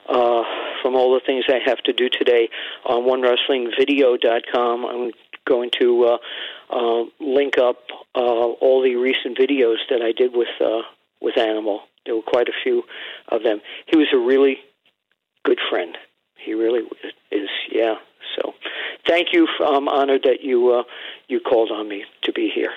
[0.10, 0.44] uh,
[0.82, 2.50] from all the things I have to do today
[2.86, 5.12] on OneWrestlingVideo.com, I'm
[5.46, 6.18] going to uh,
[6.70, 7.80] uh, link up
[8.16, 10.82] uh, all the recent videos that I did with uh,
[11.22, 11.82] with Animal.
[12.06, 12.84] There were quite a few
[13.30, 13.62] of them.
[13.86, 14.60] He was a really
[15.44, 15.98] good friend.
[16.38, 16.88] He really
[17.32, 17.50] is.
[17.72, 17.96] Yeah.
[18.36, 18.54] So,
[19.08, 19.48] thank you.
[19.66, 20.84] I'm honored that you uh,
[21.28, 22.74] you called on me to be here.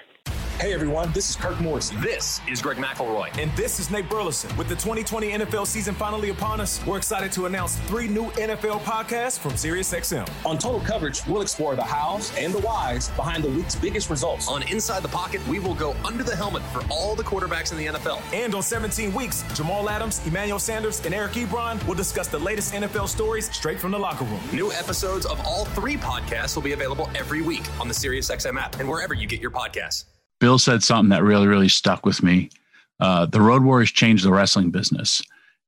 [0.60, 1.96] Hey everyone, this is Kirk Morrissey.
[1.96, 3.34] This is Greg McElroy.
[3.38, 4.54] And this is Nate Burleson.
[4.58, 8.80] With the 2020 NFL season finally upon us, we're excited to announce three new NFL
[8.80, 10.28] podcasts from SiriusXM.
[10.44, 14.48] On Total Coverage, we'll explore the hows and the whys behind the week's biggest results.
[14.48, 17.78] On Inside the Pocket, we will go under the helmet for all the quarterbacks in
[17.78, 18.20] the NFL.
[18.34, 22.74] And on 17 Weeks, Jamal Adams, Emmanuel Sanders, and Eric Ebron will discuss the latest
[22.74, 24.40] NFL stories straight from the locker room.
[24.52, 28.78] New episodes of all three podcasts will be available every week on the SiriusXM app
[28.78, 30.04] and wherever you get your podcasts.
[30.40, 32.50] Bill said something that really, really stuck with me.
[32.98, 35.22] Uh, the Road Warriors changed the wrestling business.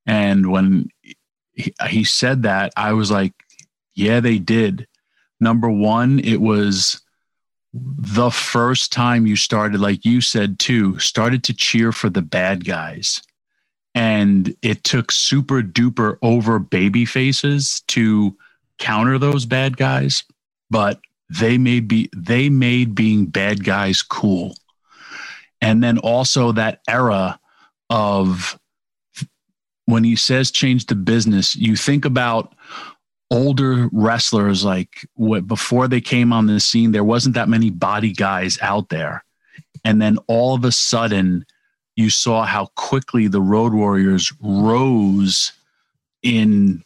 [0.06, 0.88] And when
[1.52, 3.34] he, he said that, I was like,
[3.94, 4.88] yeah, they did.
[5.38, 7.00] Number one, it was
[7.72, 12.64] the first time you started, like you said too, started to cheer for the bad
[12.64, 13.22] guys.
[13.94, 18.36] And it took super duper over baby faces to
[18.78, 20.24] counter those bad guys,
[20.70, 24.54] but they made be they made being bad guys cool
[25.62, 27.40] and then also that era
[27.88, 28.58] of
[29.86, 32.54] when he says change the business you think about
[33.30, 38.12] older wrestlers like what before they came on the scene there wasn't that many body
[38.12, 39.24] guys out there.
[39.84, 41.46] And then all of a sudden
[41.96, 45.52] you saw how quickly the road warriors rose
[46.22, 46.82] in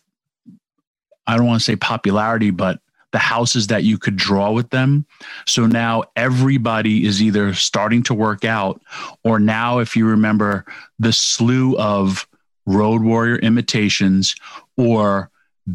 [1.26, 2.80] i don't want to say popularity but
[3.16, 5.06] the houses that you could draw with them.
[5.46, 8.82] So now everybody is either starting to work out,
[9.24, 10.66] or now, if you remember,
[10.98, 12.28] the slew of
[12.66, 14.34] Road Warrior imitations
[14.76, 15.30] or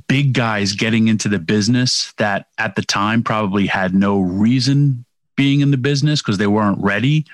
[0.08, 5.04] big guys getting into the business that at the time probably had no reason
[5.36, 7.26] being in the business because they weren't ready.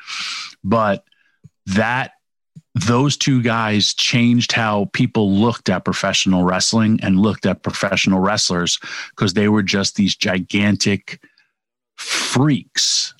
[0.64, 1.04] But
[1.66, 2.14] that
[2.86, 8.80] those two guys changed how people looked at professional wrestling and looked at professional wrestlers
[9.12, 11.22] because they were just these gigantic
[11.96, 13.14] freaks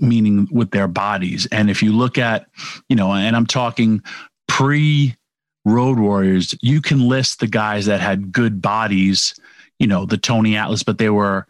[0.00, 1.46] meaning with their bodies.
[1.50, 2.46] And if you look at
[2.88, 4.02] you know and i'm talking
[4.46, 5.14] pre
[5.64, 9.34] road warriors you can list the guys that had good bodies
[9.78, 11.46] you know the tony atlas but they were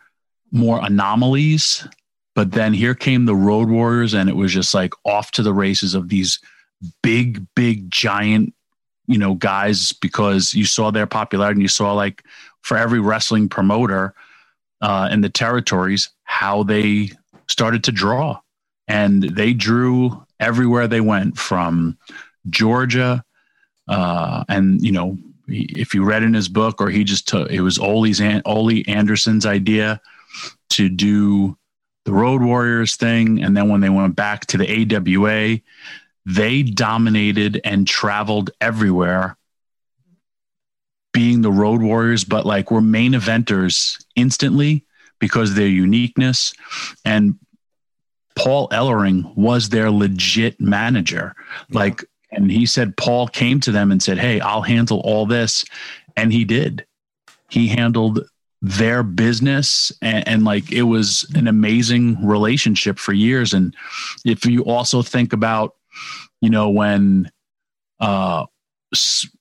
[0.52, 1.86] more anomalies.
[2.34, 5.52] But then here came the road warriors and it was just like off to the
[5.52, 6.38] races of these
[7.02, 8.54] big, big, giant,
[9.06, 12.24] you know, guys because you saw their popularity and you saw like
[12.62, 14.14] for every wrestling promoter
[14.80, 17.10] uh, in the territories how they
[17.48, 18.38] started to draw,
[18.86, 21.96] and they drew everywhere they went from
[22.50, 23.24] Georgia,
[23.88, 25.18] uh, and you know.
[25.50, 29.46] If you read in his book, or he just took, it was Ole's Ole Anderson's
[29.46, 29.98] idea
[30.68, 31.56] to do
[32.04, 35.60] the Road Warriors thing, and then when they went back to the AWA,
[36.28, 39.36] they dominated and traveled everywhere
[41.14, 44.84] being the road warriors but like we're main eventers instantly
[45.18, 46.52] because of their uniqueness.
[47.04, 47.38] And
[48.36, 51.34] paul ellering was their legit manager.
[51.70, 51.78] Yeah.
[51.78, 55.64] like and he said paul came to them and said hey i'll handle all this.
[56.14, 56.84] And he did.
[57.48, 58.28] He handled
[58.60, 63.54] their business and, and, like it was an amazing relationship for years.
[63.54, 63.74] And
[64.24, 65.76] if you also think about
[66.40, 67.30] you know when
[68.00, 68.46] uh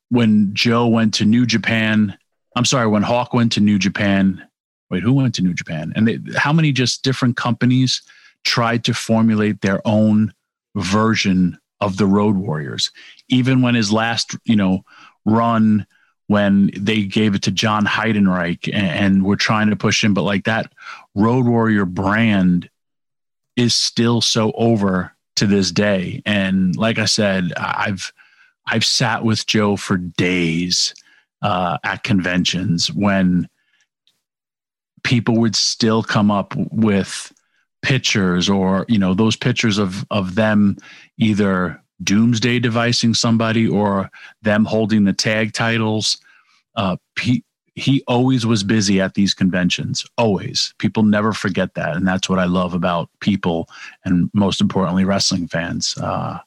[0.10, 2.18] when joe went to new japan
[2.56, 4.48] i'm sorry when hawk went to new japan
[4.90, 5.94] wait who went to new japan?
[5.96, 8.02] And they, how many just different companies
[8.44, 10.34] tried to formulate their own
[10.76, 12.92] version of the road warriors?
[13.30, 14.84] Even when his last you know
[15.26, 15.86] run
[16.28, 20.24] when they gave it to John Heidenreich and, and we're trying to push him, but
[20.24, 20.74] like that
[21.16, 22.70] Road Warrior brand
[23.56, 26.22] is still so over to this day.
[26.26, 28.12] And like I said, I've
[28.66, 30.94] I've sat with Joe for days
[31.42, 33.48] uh, at conventions when
[35.04, 37.32] people would still come up with
[37.82, 40.76] pictures or you know those pictures of of them
[41.18, 44.10] either doomsday devising somebody or
[44.42, 46.20] them holding the tag titles.
[46.76, 46.98] Uh,
[47.78, 50.74] he always was busy at these conventions, always.
[50.80, 51.96] People never forget that.
[51.96, 53.70] And that's what I love about people
[54.04, 55.96] and most importantly, wrestling fans.
[55.96, 56.40] Uh,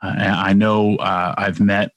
[0.00, 1.90] I know uh, I've met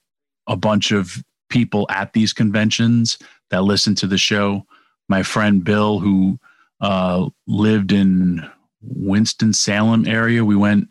[0.48, 3.16] a bunch of people at these conventions
[3.50, 4.66] that listen to the show.
[5.08, 6.40] My friend Bill, who
[6.80, 8.44] uh, lived in
[8.82, 10.88] Winston Salem area, we went,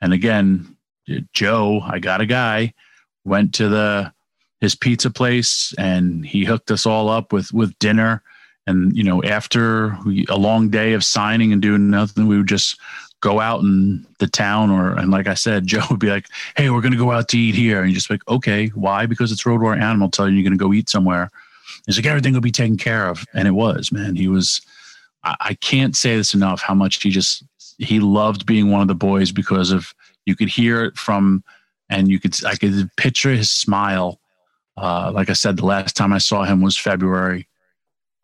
[0.00, 0.74] and again,
[1.34, 2.72] Joe, I got a guy,
[3.24, 4.12] went to the
[4.60, 8.22] his pizza place and he hooked us all up with with dinner.
[8.66, 9.96] And you know, after
[10.28, 12.78] a long day of signing and doing nothing, we would just
[13.20, 16.70] go out in the town or and like I said, Joe would be like, Hey,
[16.70, 17.80] we're gonna go out to eat here.
[17.80, 19.06] And you just like, okay, why?
[19.06, 21.30] Because it's Road Warrior Animal telling you you're gonna go eat somewhere.
[21.86, 23.24] He's like, everything will be taken care of.
[23.34, 24.16] And it was, man.
[24.16, 24.60] He was
[25.24, 27.44] I, I can't say this enough how much he just
[27.78, 29.94] he loved being one of the boys because of
[30.26, 31.42] you could hear it from,
[31.88, 34.19] and you could I could picture his smile.
[34.80, 37.46] Uh, like I said, the last time I saw him was February,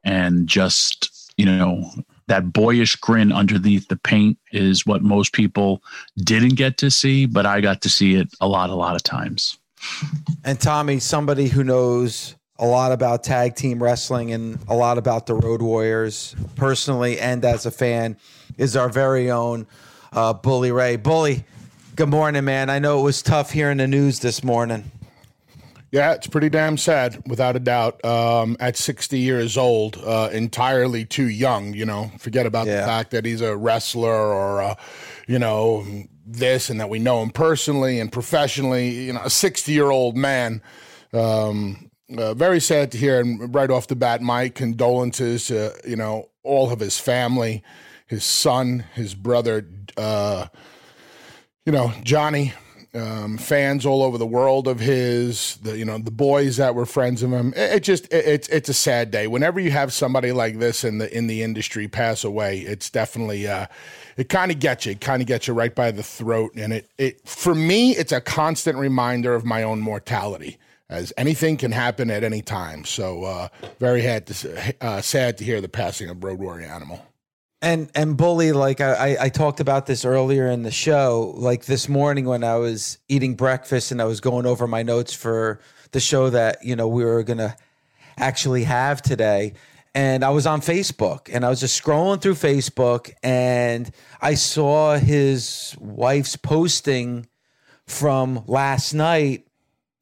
[0.04, 1.90] and just you know
[2.28, 5.82] that boyish grin underneath the paint is what most people
[6.18, 9.02] didn't get to see, but I got to see it a lot, a lot of
[9.02, 9.58] times.
[10.44, 15.26] And Tommy, somebody who knows a lot about tag team wrestling and a lot about
[15.26, 18.16] the Road Warriors personally and as a fan,
[18.56, 19.66] is our very own
[20.12, 20.96] uh, Bully Ray.
[20.96, 21.44] Bully,
[21.96, 22.68] Good morning, man.
[22.68, 24.90] I know it was tough hearing the news this morning.
[25.92, 28.04] Yeah, it's pretty damn sad, without a doubt.
[28.04, 32.80] Um, at 60 years old, uh, entirely too young, you know, forget about yeah.
[32.80, 34.74] the fact that he's a wrestler or, uh,
[35.28, 35.86] you know,
[36.26, 40.16] this and that we know him personally and professionally, you know, a 60 year old
[40.16, 40.60] man.
[41.12, 43.20] Um, uh, very sad to hear.
[43.20, 47.62] And right off the bat, my condolences to, you know, all of his family,
[48.06, 50.46] his son, his brother, uh,
[51.64, 52.52] you know, Johnny,
[52.96, 56.86] um, fans all over the world of his, the you know the boys that were
[56.86, 57.52] friends of him.
[57.54, 59.26] It, it just it, it's it's a sad day.
[59.26, 63.46] Whenever you have somebody like this in the in the industry pass away, it's definitely
[63.46, 63.66] uh,
[64.16, 66.72] it kind of gets you, it kind of gets you right by the throat, and
[66.72, 70.58] it it for me it's a constant reminder of my own mortality.
[70.88, 73.48] As anything can happen at any time, so uh,
[73.80, 77.04] very had to, uh, sad to hear the passing of Road Warrior Animal.
[77.62, 81.32] And and bully, like I, I talked about this earlier in the show.
[81.36, 85.14] Like this morning when I was eating breakfast and I was going over my notes
[85.14, 85.60] for
[85.92, 87.56] the show that you know we were gonna
[88.18, 89.54] actually have today.
[89.94, 93.90] And I was on Facebook and I was just scrolling through Facebook and
[94.20, 97.26] I saw his wife's posting
[97.86, 99.46] from last night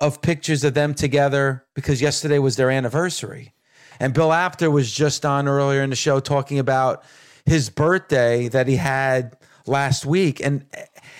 [0.00, 3.54] of pictures of them together because yesterday was their anniversary.
[4.00, 7.04] And Bill Apter was just on earlier in the show talking about
[7.46, 10.40] his birthday that he had last week.
[10.40, 10.64] And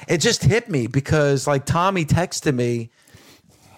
[0.09, 2.91] it just hit me because like Tommy texted me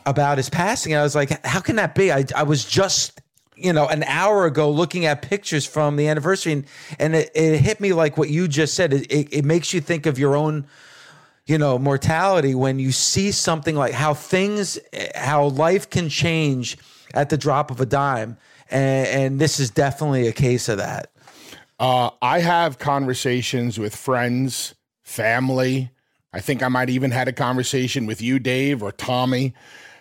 [0.04, 0.94] about his passing.
[0.94, 2.12] I was like, how can that be?
[2.12, 3.20] I, I was just,
[3.56, 6.64] you know, an hour ago looking at pictures from the anniversary and,
[6.98, 8.92] and it, it hit me like what you just said.
[8.92, 10.66] It, it, it makes you think of your own,
[11.46, 14.78] you know, mortality when you see something like how things,
[15.14, 16.78] how life can change
[17.14, 18.36] at the drop of a dime.
[18.70, 21.10] And, and this is definitely a case of that.
[21.78, 25.90] Uh, I have conversations with friends, family.
[26.32, 29.54] I think I might even had a conversation with you, Dave, or Tommy,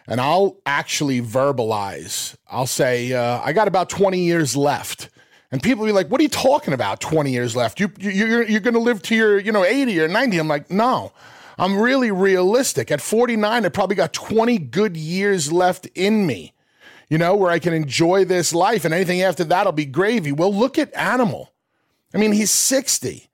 [0.08, 2.36] and I'll actually verbalize.
[2.50, 5.10] I'll say, uh, I got about 20 years left.
[5.52, 7.00] And people be like, "What are you talking about?
[7.00, 7.80] Twenty years left?
[7.80, 10.38] You, you you're you're going to live to your you know eighty or 90.
[10.38, 11.14] I'm like, no,
[11.58, 12.92] I'm really realistic.
[12.92, 16.54] At 49, I probably got 20 good years left in me,
[17.10, 20.32] you know, where I can enjoy this life, and anything after that'll be gravy.
[20.32, 21.52] Well, look at Animal.
[22.14, 23.30] I mean, he's 60.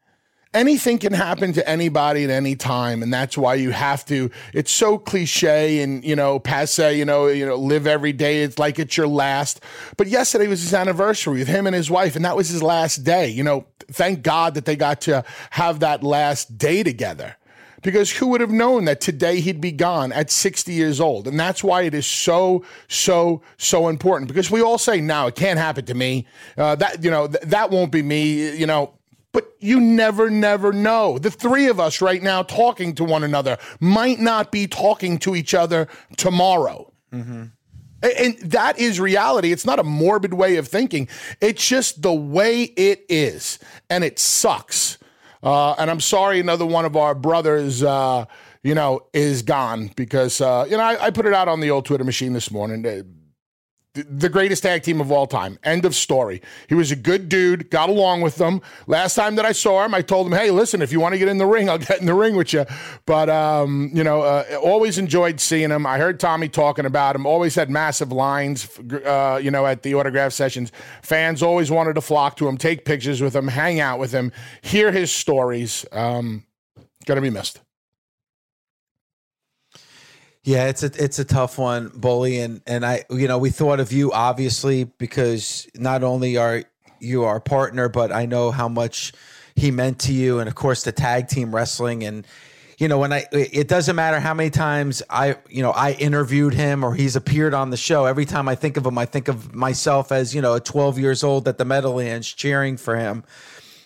[0.53, 4.29] Anything can happen to anybody at any time, and that's why you have to.
[4.53, 6.97] It's so cliche and you know passe.
[6.97, 8.43] You know, you know, live every day.
[8.43, 9.61] It's like it's your last.
[9.95, 12.97] But yesterday was his anniversary with him and his wife, and that was his last
[13.05, 13.29] day.
[13.29, 17.37] You know, thank God that they got to have that last day together
[17.81, 21.27] because who would have known that today he'd be gone at 60 years old?
[21.27, 25.35] And that's why it is so, so, so important because we all say, no, it
[25.35, 26.27] can't happen to me.
[26.57, 28.93] Uh, that, you know, th- that won't be me, you know.
[29.33, 31.17] But you never, never know.
[31.17, 35.35] The three of us right now talking to one another might not be talking to
[35.37, 36.91] each other tomorrow.
[37.13, 37.45] Mm-hmm.
[38.03, 39.51] And that is reality.
[39.51, 41.07] It's not a morbid way of thinking.
[41.39, 43.59] It's just the way it is.
[43.89, 44.97] And it sucks.
[45.43, 48.25] Uh, and I'm sorry, another one of our brothers, uh,
[48.63, 51.71] you know, is gone because, uh, you know, I, I, put it out on the
[51.71, 52.83] old Twitter machine this morning
[53.93, 55.59] the greatest tag team of all time.
[55.63, 56.41] End of story.
[56.69, 58.61] He was a good dude, got along with them.
[58.87, 61.19] Last time that I saw him, I told him, "Hey, listen, if you want to
[61.19, 62.65] get in the ring, I'll get in the ring with you."
[63.05, 65.85] But um, you know, uh, always enjoyed seeing him.
[65.85, 67.25] I heard Tommy talking about him.
[67.25, 68.69] Always had massive lines,
[69.05, 70.71] uh, you know, at the autograph sessions.
[71.01, 74.31] Fans always wanted to flock to him, take pictures with him, hang out with him,
[74.61, 75.85] hear his stories.
[75.91, 76.45] Um,
[77.05, 77.59] gonna be missed.
[80.43, 83.79] Yeah, it's a it's a tough one, Bully, and and I you know we thought
[83.79, 86.63] of you obviously because not only are
[86.99, 89.13] you our partner, but I know how much
[89.55, 92.25] he meant to you, and of course the tag team wrestling, and
[92.79, 96.55] you know when I it doesn't matter how many times I you know I interviewed
[96.55, 98.05] him or he's appeared on the show.
[98.05, 100.97] Every time I think of him, I think of myself as you know a 12
[100.97, 103.23] years old at the Meadowlands cheering for him.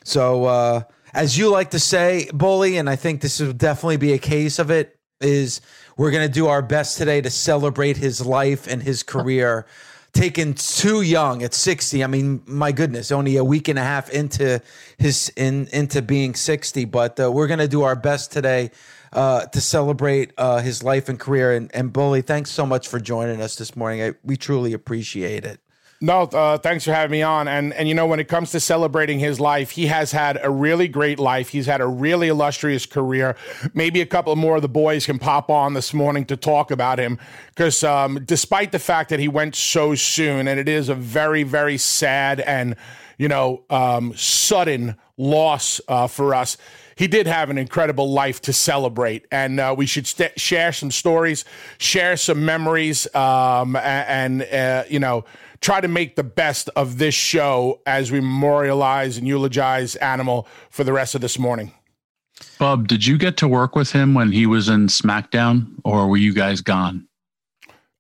[0.06, 0.84] So uh,
[1.14, 4.58] as you like to say, Bully, and I think this would definitely be a case
[4.58, 5.62] of it is
[5.98, 9.66] we're going to do our best today to celebrate his life and his career.
[10.14, 12.04] Taken too young at 60.
[12.04, 14.62] I mean, my goodness, only a week and a half into
[14.98, 16.86] his in into being 60.
[16.86, 18.72] But uh, we're going to do our best today
[19.12, 21.54] uh, to celebrate uh, his life and career.
[21.54, 24.02] And, and Bully, thanks so much for joining us this morning.
[24.02, 25.60] I, we truly appreciate it.
[26.06, 27.48] No, uh, thanks for having me on.
[27.48, 30.52] And and you know, when it comes to celebrating his life, he has had a
[30.52, 31.50] really great life.
[31.50, 33.36] He's had a really illustrious career.
[33.74, 37.00] Maybe a couple more of the boys can pop on this morning to talk about
[37.00, 40.96] him, because um, despite the fact that he went so soon, and it is a
[40.96, 42.76] very very sad and
[43.18, 46.56] you know um, sudden loss uh, for us
[46.96, 50.92] he did have an incredible life to celebrate, and uh, we should st- share some
[50.92, 51.44] stories,
[51.78, 55.26] share some memories, um, and, and uh, you know
[55.62, 60.84] try to make the best of this show as we memorialize and eulogize Animal for
[60.84, 61.72] the rest of this morning.
[62.60, 66.18] Bub, did you get to work with him when he was in SmackDown, or were
[66.18, 67.08] you guys gone?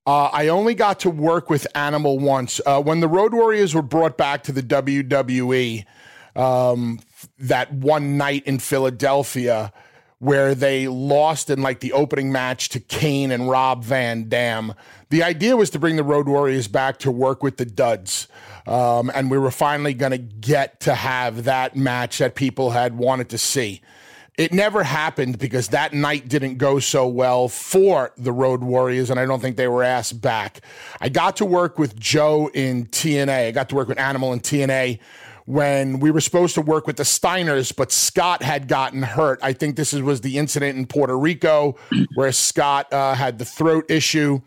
[0.07, 2.61] Uh, I only got to work with Animal once.
[2.65, 5.83] Uh, when the Road Warriors were brought back to the WWE
[6.35, 6.99] um,
[7.39, 9.71] that one night in Philadelphia,
[10.19, 14.73] where they lost in like the opening match to Kane and Rob Van Dam.
[15.09, 18.27] The idea was to bring the Road Warriors back to work with the Duds.
[18.65, 22.97] Um, and we were finally going to get to have that match that people had
[22.97, 23.81] wanted to see.
[24.37, 29.17] It never happened because that night didn't go so well for the Road Warriors, and
[29.17, 30.59] I don't think they were asked back.
[30.99, 33.47] I got to work with Joe in TNA.
[33.47, 34.99] I got to work with Animal in TNA
[35.45, 39.39] when we were supposed to work with the Steiners, but Scott had gotten hurt.
[39.43, 41.75] I think this was the incident in Puerto Rico
[42.15, 44.41] where Scott uh, had the throat issue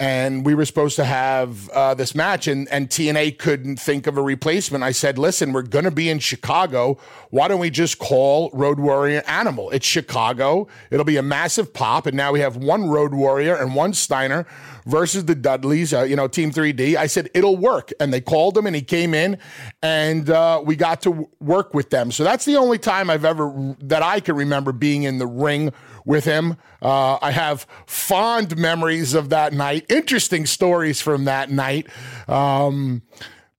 [0.00, 4.16] and we were supposed to have uh, this match, and, and TNA couldn't think of
[4.16, 4.82] a replacement.
[4.82, 6.96] I said, listen, we're going to be in Chicago.
[7.28, 9.68] Why don't we just call Road Warrior Animal?
[9.70, 10.68] It's Chicago.
[10.90, 14.46] It'll be a massive pop, and now we have one Road Warrior and one Steiner
[14.86, 16.96] versus the Dudleys, uh, you know, Team 3D.
[16.96, 17.92] I said, it'll work.
[18.00, 19.36] And they called him, and he came in,
[19.82, 22.10] and uh, we got to work with them.
[22.10, 25.74] So that's the only time I've ever, that I can remember being in the ring
[26.04, 26.56] with him.
[26.82, 31.86] Uh, I have fond memories of that night, interesting stories from that night.
[32.28, 33.02] Um,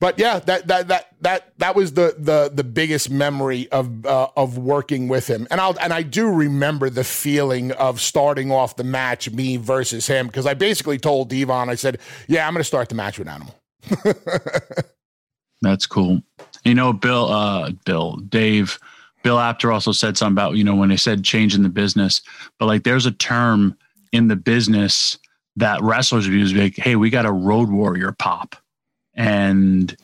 [0.01, 4.29] but yeah, that that that that that was the the the biggest memory of uh,
[4.35, 8.77] of working with him, and I'll and I do remember the feeling of starting off
[8.77, 12.61] the match, me versus him, because I basically told Devon, I said, "Yeah, I'm going
[12.61, 13.55] to start the match with Animal."
[15.61, 16.23] That's cool.
[16.65, 18.79] You know, Bill, uh, Bill, Dave
[19.23, 22.21] Bill Apter also said something about, you know, when they said change in the business,
[22.59, 23.77] but like there's a term
[24.11, 25.17] in the business
[25.55, 28.55] that wrestlers use like, hey, we got a road warrior pop.
[29.13, 29.95] And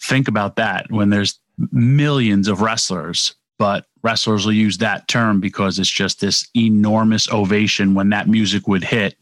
[0.00, 1.38] think about that when there's
[1.72, 7.94] millions of wrestlers, but wrestlers will use that term because it's just this enormous ovation
[7.94, 9.16] when that music would hit.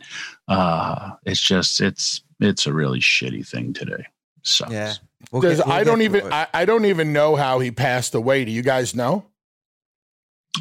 [0.48, 4.04] Uh, it's just it's it's a really shitty thing today.
[4.42, 4.94] So yeah.
[5.30, 8.44] We'll get, we'll I don't even I, I, don't even know how he passed away.
[8.44, 9.26] Do you guys know?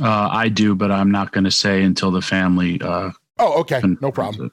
[0.02, 2.82] Uh, I do, but I'm not going to say until the family.
[2.82, 4.52] Uh, oh, okay, no problem.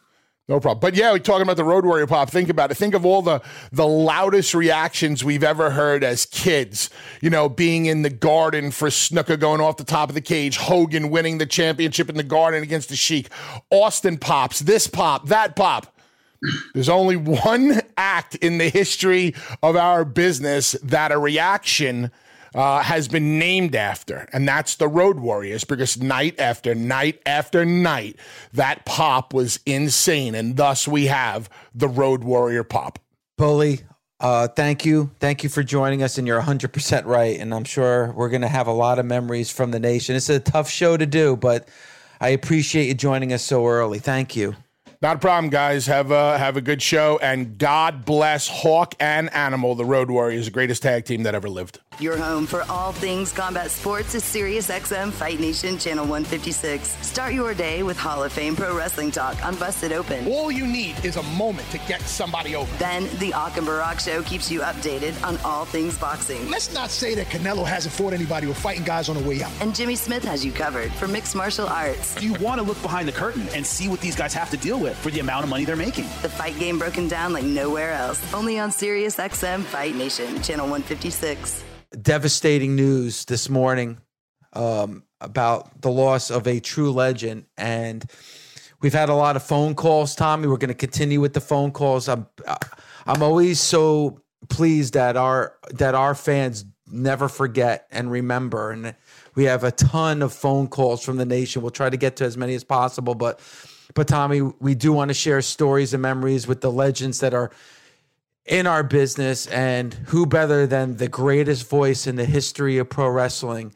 [0.50, 0.80] No problem.
[0.80, 2.28] But yeah, we're talking about the Road Warrior pop.
[2.28, 2.74] Think about it.
[2.74, 3.40] Think of all the
[3.70, 6.90] the loudest reactions we've ever heard as kids.
[7.20, 10.56] You know, being in the garden for Snuka going off the top of the cage,
[10.56, 13.28] Hogan winning the championship in the garden against the Sheik,
[13.70, 15.96] Austin pops, this pop, that pop.
[16.74, 22.11] There's only one act in the history of our business that a reaction
[22.55, 27.64] uh, has been named after, and that's the Road Warriors because night after night after
[27.64, 28.16] night,
[28.53, 30.34] that pop was insane.
[30.34, 32.99] And thus we have the Road Warrior pop.
[33.38, 33.82] Bully,
[34.18, 35.11] uh, thank you.
[35.20, 36.18] Thank you for joining us.
[36.18, 37.38] And you're 100% right.
[37.38, 40.16] And I'm sure we're going to have a lot of memories from the nation.
[40.16, 41.68] It's a tough show to do, but
[42.20, 43.99] I appreciate you joining us so early.
[43.99, 44.57] Thank you.
[45.03, 45.86] Not a problem, guys.
[45.86, 50.44] Have a have a good show, and God bless Hawk and Animal, the Road Warriors,
[50.44, 51.80] the greatest tag team that ever lived.
[52.01, 56.96] Your home for all things combat sports is SiriusXM Fight Nation Channel 156.
[57.07, 60.26] Start your day with Hall of Fame Pro Wrestling Talk on Busted Open.
[60.26, 62.74] All you need is a moment to get somebody over.
[62.78, 66.48] Then the Ak and Barak Show keeps you updated on all things boxing.
[66.48, 69.53] Let's not say that Canelo hasn't fought anybody or fighting guys on the way out.
[69.61, 72.14] And Jimmy Smith has you covered for mixed martial arts.
[72.14, 74.57] Do you want to look behind the curtain and see what these guys have to
[74.57, 76.05] deal with for the amount of money they're making.
[76.22, 78.32] The fight game broken down like nowhere else.
[78.32, 81.64] Only on SiriusXM Fight Nation Channel 156
[82.01, 83.99] devastating news this morning
[84.53, 87.47] um, about the loss of a true legend.
[87.57, 88.05] And
[88.80, 90.47] we've had a lot of phone calls, Tommy.
[90.47, 92.09] We're going to continue with the phone calls.
[92.09, 92.26] I'm,
[93.07, 98.70] I'm always so pleased that our that our fans never forget and remember.
[98.70, 98.95] And
[99.34, 101.62] we have a ton of phone calls from the nation.
[101.62, 103.41] We'll try to get to as many as possible, but
[103.95, 107.51] but Tommy, we do want to share stories and memories with the legends that are
[108.47, 109.47] in our business.
[109.47, 113.72] And who better than the greatest voice in the history of pro wrestling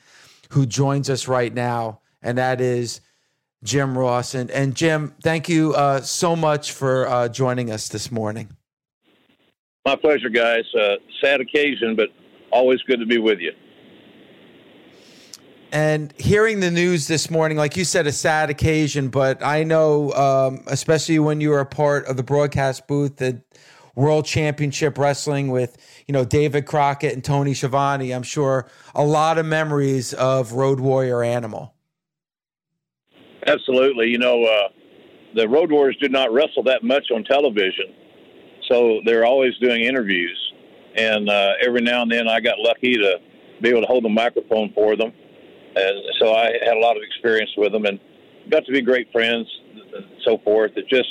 [0.51, 2.01] who joins us right now?
[2.23, 3.01] And that is
[3.63, 4.35] Jim Ross.
[4.35, 8.57] And, and Jim, thank you uh, so much for uh, joining us this morning.
[9.85, 10.65] My pleasure, guys.
[10.75, 12.09] Uh, sad occasion, but
[12.51, 13.53] always good to be with you.
[15.73, 20.13] And hearing the news this morning, like you said, a sad occasion, but I know,
[20.13, 23.43] um, especially when you were a part of the broadcast booth, that
[23.95, 25.77] World Championship Wrestling with
[26.07, 28.13] you know David Crockett and Tony Schiavone.
[28.13, 31.75] I'm sure a lot of memories of Road Warrior Animal.
[33.47, 34.69] Absolutely, you know uh,
[35.35, 37.95] the Road Warriors did not wrestle that much on television,
[38.69, 40.39] so they're always doing interviews,
[40.97, 43.19] and uh, every now and then I got lucky to
[43.61, 45.13] be able to hold the microphone for them,
[45.77, 48.01] and so I had a lot of experience with them and
[48.51, 49.47] got to be great friends
[49.95, 50.73] and so forth.
[50.77, 51.09] It just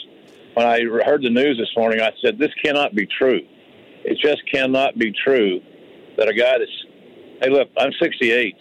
[0.53, 3.41] when I heard the news this morning, I said, this cannot be true.
[4.05, 5.61] It just cannot be true
[6.17, 6.85] that a guy that's,
[7.41, 8.55] hey, look, I'm 68.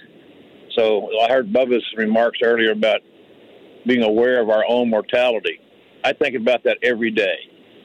[0.76, 3.00] So I heard Bubba's remarks earlier about
[3.86, 5.60] being aware of our own mortality.
[6.04, 7.36] I think about that every day,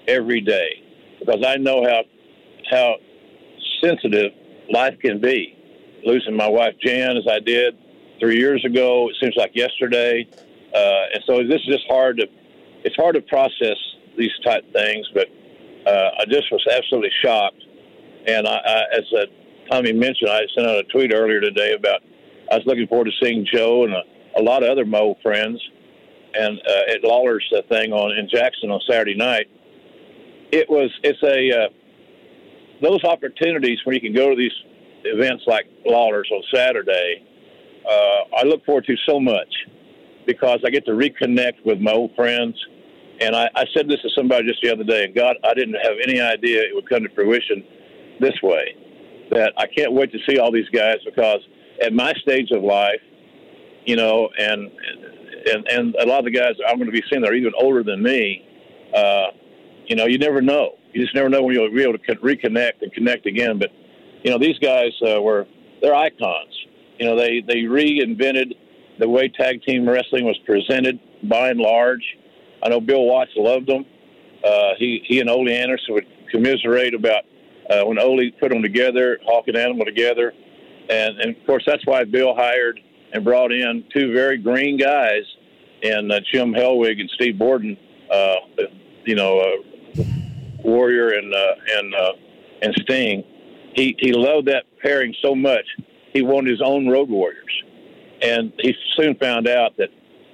[0.07, 0.83] every day,
[1.19, 2.03] because I know how,
[2.71, 2.95] how
[3.83, 4.31] sensitive
[4.71, 5.53] life can be.
[6.05, 7.77] Losing my wife Jan, as I did
[8.19, 10.27] three years ago, it seems like yesterday.
[10.73, 12.27] Uh, and so this is just hard to,
[12.83, 13.77] it's hard to process
[14.17, 15.07] these type things.
[15.13, 15.27] But
[15.87, 17.63] uh, I just was absolutely shocked.
[18.27, 19.25] And I, I, as uh,
[19.69, 22.01] Tommy mentioned, I sent out a tweet earlier today about
[22.51, 24.03] I was looking forward to seeing Joe and a,
[24.39, 25.61] a lot of other Mo friends
[26.33, 29.47] and uh, at Lawler's uh, thing on in Jackson on Saturday night.
[30.51, 31.69] It was it's a uh,
[32.81, 34.51] those opportunities when you can go to these
[35.03, 37.23] events like Lawler's on Saturday.
[37.89, 39.53] Uh, I look forward to so much
[40.25, 42.55] because I get to reconnect with my old friends
[43.19, 45.75] and I, I said this to somebody just the other day, and God, I didn't
[45.75, 47.63] have any idea it would come to fruition
[48.19, 48.75] this way.
[49.31, 51.39] That I can't wait to see all these guys because
[51.81, 53.01] at my stage of life,
[53.85, 54.71] you know, and
[55.51, 57.83] and and a lot of the guys I'm going to be seeing are even older
[57.83, 58.45] than me.
[58.95, 59.27] Uh,
[59.85, 60.75] you know, you never know.
[60.93, 63.59] You just never know when you'll be able to reconnect and connect again.
[63.59, 63.69] But
[64.23, 65.45] you know, these guys uh, were
[65.81, 66.53] they're icons.
[66.99, 68.53] You know, they they reinvented
[68.99, 70.99] the way tag team wrestling was presented
[71.29, 72.03] by and large.
[72.67, 73.85] I know Bill Watts loved them.
[74.43, 77.23] Uh, he he and Ole Anderson would commiserate about
[77.69, 80.33] uh, when Ole put them together, Hawk and Animal together,
[80.89, 82.81] and and of course that's why Bill hired
[83.13, 85.23] and brought in two very green guys,
[85.81, 87.77] and uh, Jim Hellwig and Steve Borden.
[88.11, 88.35] Uh,
[89.05, 90.03] you know, uh,
[90.61, 92.11] Warrior and uh, and uh,
[92.63, 93.23] and Sting.
[93.75, 95.65] He he loved that pairing so much.
[96.11, 97.63] He wanted his own Road Warriors,
[98.21, 99.87] and he soon found out that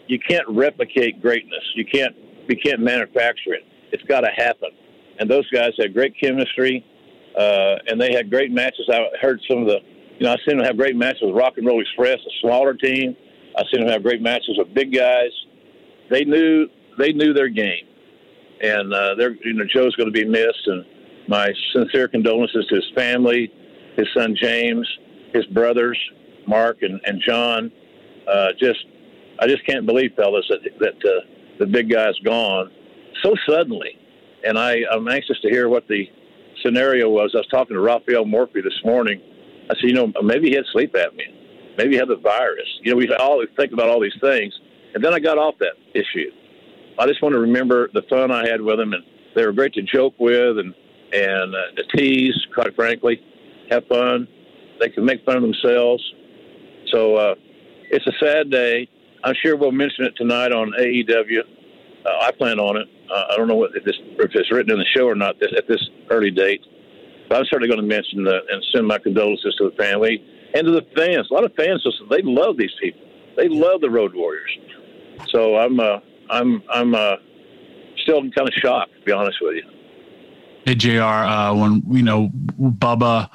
[0.08, 1.64] you can't replicate greatness.
[1.76, 2.16] You can't
[2.48, 3.64] you can't manufacture it.
[3.92, 4.70] It's got to happen.
[5.20, 6.86] And those guys had great chemistry,
[7.38, 8.90] uh, and they had great matches.
[8.92, 9.80] I heard some of the,
[10.18, 12.74] you know, I seen them have great matches with Rock and Roll Express, a smaller
[12.74, 13.16] team.
[13.56, 15.32] I seen them have great matches with big guys.
[16.10, 16.68] They knew
[16.98, 17.86] they knew their game,
[18.62, 20.68] and uh, they're you know Joe's going to be missed.
[20.68, 20.86] And
[21.28, 23.52] my sincere condolences to his family,
[23.96, 24.88] his son James,
[25.34, 25.98] his brothers
[26.48, 27.72] Mark and, and John.
[28.28, 28.86] Uh, just
[29.40, 31.22] I just can't believe, fellas, that that uh,
[31.60, 32.72] the big guy's gone
[33.22, 34.00] so suddenly.
[34.46, 36.06] And I, I'm anxious to hear what the
[36.64, 37.32] scenario was.
[37.34, 39.22] I was talking to Raphael Morphy this morning,
[39.70, 41.78] I said, you know, maybe he had sleep apnea.
[41.78, 42.68] Maybe he had the virus.
[42.82, 44.54] You know, we always think about all these things.
[44.94, 46.30] And then I got off that issue.
[47.00, 49.04] I just want to remember the fun I had with him, and
[49.36, 50.76] they were great to joke with and
[51.12, 52.36] and uh, to tease.
[52.54, 53.20] Quite frankly,
[53.72, 54.28] have fun.
[54.80, 56.04] They can make fun of themselves.
[56.92, 57.36] So uh,
[57.90, 58.88] it's a sad day.
[59.24, 61.40] I'm sure we'll mention it tonight on AEW.
[62.06, 62.88] Uh, I plan on it.
[63.10, 65.40] Uh, I don't know what, if, this, if it's written in the show or not
[65.40, 66.62] this, at this early date.
[67.30, 70.22] But I'm certainly going to mention the, and send my condolences to the family
[70.54, 71.28] and to the fans.
[71.32, 73.02] A lot of fans, they love these people.
[73.38, 74.52] They love the Road Warriors.
[75.30, 76.00] So I'm, uh,
[76.30, 77.16] I'm, I'm uh,
[78.04, 79.64] still kind of shocked, to be honest with you.
[80.66, 81.02] Hey Jr.
[81.02, 83.30] Uh, when you know Bubba,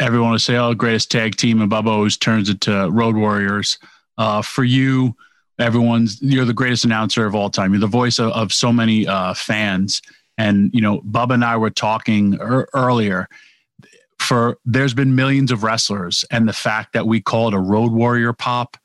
[0.00, 3.78] everyone will say, "Oh, greatest tag team," and Bubba always turns it to Road Warriors.
[4.18, 5.14] Uh, for you,
[5.58, 7.72] everyone's you're the greatest announcer of all time.
[7.72, 10.02] You're the voice of, of so many uh, fans,
[10.38, 13.28] and you know Bubba and I were talking er- earlier.
[14.18, 17.92] For there's been millions of wrestlers, and the fact that we call it a Road
[17.92, 18.76] Warrior pop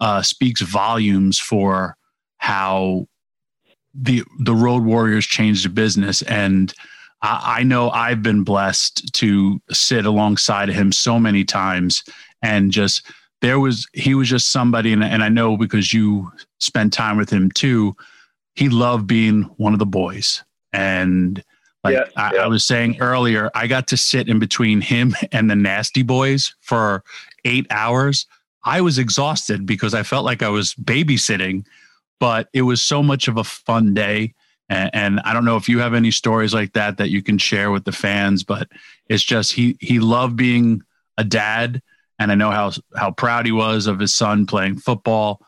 [0.00, 1.96] uh, speaks volumes for
[2.38, 3.06] how
[3.94, 6.74] the the Road Warriors changed the business and
[7.26, 12.04] I, know I've been blessed to sit alongside him so many times
[12.42, 13.02] and just
[13.44, 17.28] there was he was just somebody and, and I know because you spent time with
[17.28, 17.94] him too
[18.54, 20.42] he loved being one of the boys.
[20.72, 21.44] And
[21.82, 22.44] like yeah, I, yeah.
[22.44, 26.54] I, was saying earlier I got to sit in between him and the nasty boys
[26.62, 27.04] for
[27.44, 28.26] eight hours.
[28.64, 31.66] I was exhausted because I felt like I was babysitting
[32.18, 34.32] but it was so much of a fun day.
[34.70, 37.36] And, and, I don't know if you have any stories like that that you can
[37.36, 38.68] share with the fans, but
[39.10, 40.82] it's just he he loved being
[41.18, 41.82] a dad,
[42.18, 45.40] and I know how how proud he was of his son playing football,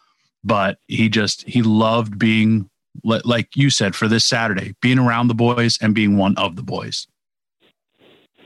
[0.45, 2.69] but he just he loved being
[3.05, 6.62] like you said for this Saturday, being around the boys and being one of the
[6.62, 7.07] boys.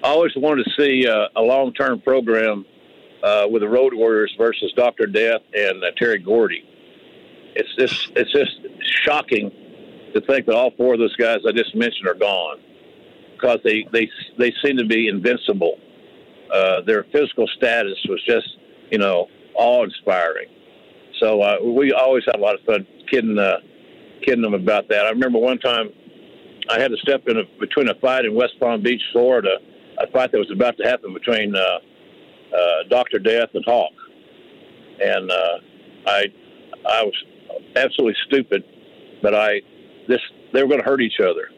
[0.02, 2.64] I always wanted to see uh, a long term program
[3.22, 6.64] uh, with the Road Warriors versus Doctor Death and uh, Terry Gordy.
[7.54, 8.56] It's just it's just
[9.04, 9.50] shocking
[10.14, 12.58] to think that all four of those guys I just mentioned are gone
[13.34, 14.08] because they they
[14.38, 15.78] they seem to be invincible.
[16.52, 18.48] Uh, their physical status was just
[18.90, 20.48] you know awe inspiring.
[21.20, 23.58] So uh, we always had a lot of fun kidding uh,
[24.24, 25.06] kidding them about that.
[25.06, 25.90] I remember one time
[26.68, 29.58] I had to step in a, between a fight in West Palm Beach, Florida,
[29.98, 33.92] a fight that was about to happen between uh, uh, Doctor Death and Hawk,
[35.00, 35.30] and
[36.06, 36.24] I
[36.88, 37.24] I was
[37.76, 38.64] absolutely stupid,
[39.22, 39.60] but I
[40.08, 40.20] this
[40.52, 41.48] they were going to hurt each other,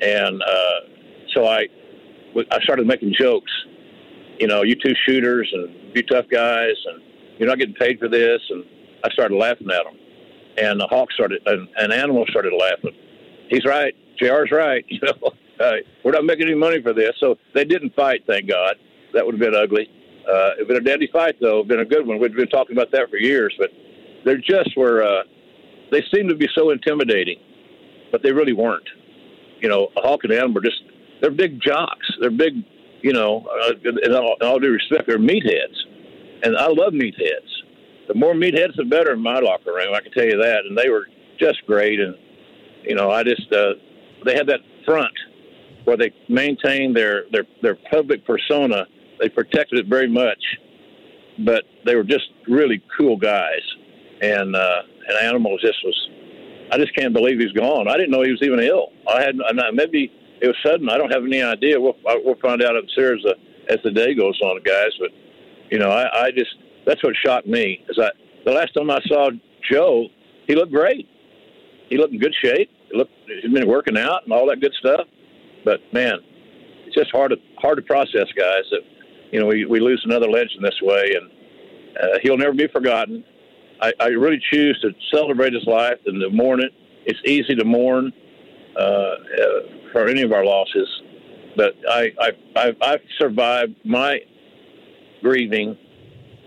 [0.00, 0.42] and
[1.34, 1.66] so I
[2.52, 3.50] I started making jokes.
[4.38, 7.02] You know, you two shooters and you tough guys, and
[7.38, 8.40] you're not getting paid for this.
[8.50, 8.64] And
[9.04, 9.96] I started laughing at them,
[10.58, 12.96] and the hawk started, and an animal started laughing.
[13.48, 13.94] He's right.
[14.20, 14.84] Jr's right.
[14.90, 15.32] You know,
[15.64, 15.72] uh,
[16.04, 17.12] we're not making any money for this.
[17.18, 18.22] So they didn't fight.
[18.28, 18.76] Thank God.
[19.12, 19.88] That would have been ugly.
[20.30, 21.56] Uh, it'd been a deadly fight, though.
[21.60, 22.20] It'd been a good one.
[22.20, 23.70] We've been talking about that for years, but
[24.24, 25.02] they just were.
[25.02, 25.22] Uh,
[25.90, 27.38] they seem to be so intimidating
[28.10, 28.88] but they really weren't.
[29.60, 30.82] You know, a Hawk and Adam were just
[31.20, 32.06] they're big jocks.
[32.20, 32.54] They're big,
[33.02, 35.76] you know, uh, in, all, in all due respect, they're meatheads,
[36.42, 37.48] and I love meatheads.
[38.08, 39.94] The more meatheads, the better in my locker room.
[39.94, 40.62] I can tell you that.
[40.66, 41.06] And they were
[41.38, 42.00] just great.
[42.00, 42.14] And
[42.82, 43.74] you know, I just uh,
[44.24, 45.12] they had that front
[45.84, 48.86] where they maintained their their their public persona.
[49.20, 50.42] They protected it very much,
[51.44, 53.62] but they were just really cool guys.
[54.22, 56.08] And uh, and Animal just was
[56.72, 57.88] I just can't believe he's gone.
[57.88, 58.88] I didn't know he was even ill.
[59.06, 59.36] I had
[59.74, 60.88] maybe it was sudden.
[60.88, 61.80] I don't have any idea.
[61.80, 63.34] We'll we'll find out upstairs as,
[63.70, 64.90] as the day goes on, guys.
[64.98, 65.10] But
[65.70, 66.54] you know, I, I just
[66.86, 67.84] that's what shocked me.
[67.88, 68.10] Is I
[68.44, 69.30] the last time I saw
[69.70, 70.08] Joe,
[70.46, 71.08] he looked great.
[71.88, 72.70] He looked in good shape.
[72.90, 73.12] He looked
[73.42, 75.06] he'd been working out and all that good stuff.
[75.64, 76.18] But man,
[76.86, 78.64] it's just hard to hard to process, guys.
[78.70, 78.80] That
[79.32, 81.30] you know we we lose another legend this way, and
[82.00, 83.24] uh, he'll never be forgotten.
[83.80, 86.72] I, I really choose to celebrate his life and to mourn it.
[87.06, 88.12] It's easy to mourn
[88.76, 89.16] uh, uh,
[89.92, 90.88] for any of our losses,
[91.56, 94.20] but I, I, I've, I've survived my
[95.22, 95.76] grieving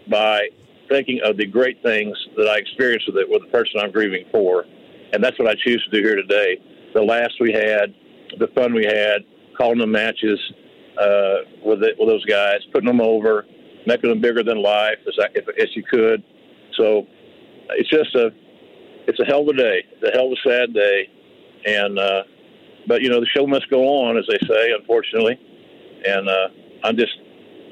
[0.10, 0.48] by
[0.90, 4.26] thinking of the great things that I experienced with it with the person I'm grieving
[4.32, 4.66] for,
[5.14, 6.58] and that's what I choose to do here today.
[6.94, 7.94] The laughs we had,
[8.40, 9.22] the fun we had,
[9.58, 10.40] calling them matches
[11.00, 13.46] uh, with it, with those guys, putting them over,
[13.86, 16.24] making them bigger than life as I, if, as you could.
[16.78, 17.08] So
[17.72, 18.32] it's just a
[19.08, 19.84] it's a hell of a day.
[19.92, 21.10] It's a hell of a sad day,
[21.66, 22.24] and uh,
[22.88, 25.40] but you know the show must go on, as they say, unfortunately.
[26.06, 26.48] And uh,
[26.84, 27.14] I'm just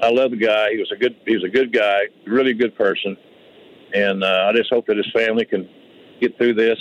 [0.02, 0.70] I love the guy.
[0.70, 3.16] He was a good he was a good guy, really good person,
[3.94, 5.68] and uh, I just hope that his family can
[6.20, 6.78] get through this,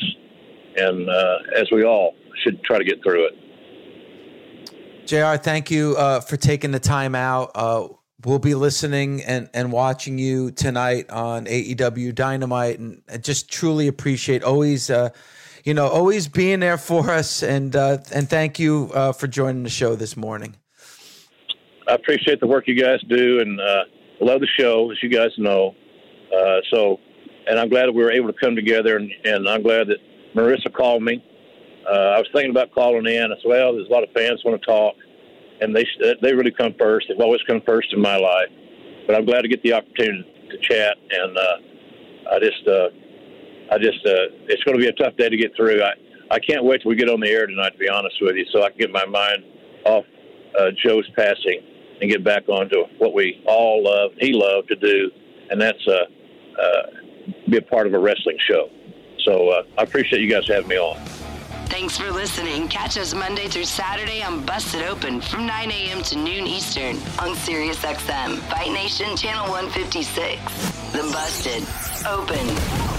[0.77, 3.33] and uh, as we all should try to get through it.
[5.05, 5.41] Jr.
[5.41, 7.51] Thank you uh, for taking the time out.
[7.55, 7.87] Uh,
[8.25, 13.87] will be listening and, and watching you tonight on AEW Dynamite, and I just truly
[13.87, 15.09] appreciate always, uh,
[15.63, 19.63] you know, always being there for us, and uh, and thank you uh, for joining
[19.63, 20.55] the show this morning.
[21.87, 23.83] I appreciate the work you guys do, and uh,
[24.21, 25.75] love the show, as you guys know.
[26.35, 26.97] Uh, so,
[27.47, 29.97] and I'm glad that we were able to come together, and, and I'm glad that
[30.35, 31.23] Marissa called me.
[31.89, 33.31] Uh, I was thinking about calling in.
[33.31, 34.95] I said, well, there's a lot of fans want to talk,
[35.61, 35.85] and they
[36.21, 37.07] they really come first.
[37.09, 38.49] They've always come first in my life.
[39.07, 41.57] But I'm glad to get the opportunity to chat, and uh,
[42.31, 42.67] I just,
[43.71, 45.81] I just, uh, it's going to be a tough day to get through.
[45.83, 45.93] I,
[46.31, 48.45] I can't wait till we get on the air tonight, to be honest with you,
[48.51, 49.43] so I can get my mind
[49.85, 50.05] off
[50.59, 51.61] uh, Joe's passing
[52.01, 55.11] and get back onto what we all love, he loved to do,
[55.49, 56.81] and that's uh, uh,
[57.49, 58.69] be a part of a wrestling show.
[59.25, 60.97] So uh, I appreciate you guys having me on.
[61.67, 62.67] Thanks for listening.
[62.67, 66.01] Catch us Monday through Saturday on Busted Open from 9 a.m.
[66.03, 70.41] to noon Eastern on SiriusXM, Fight Nation Channel 156.
[70.93, 71.63] The Busted
[72.07, 72.98] Open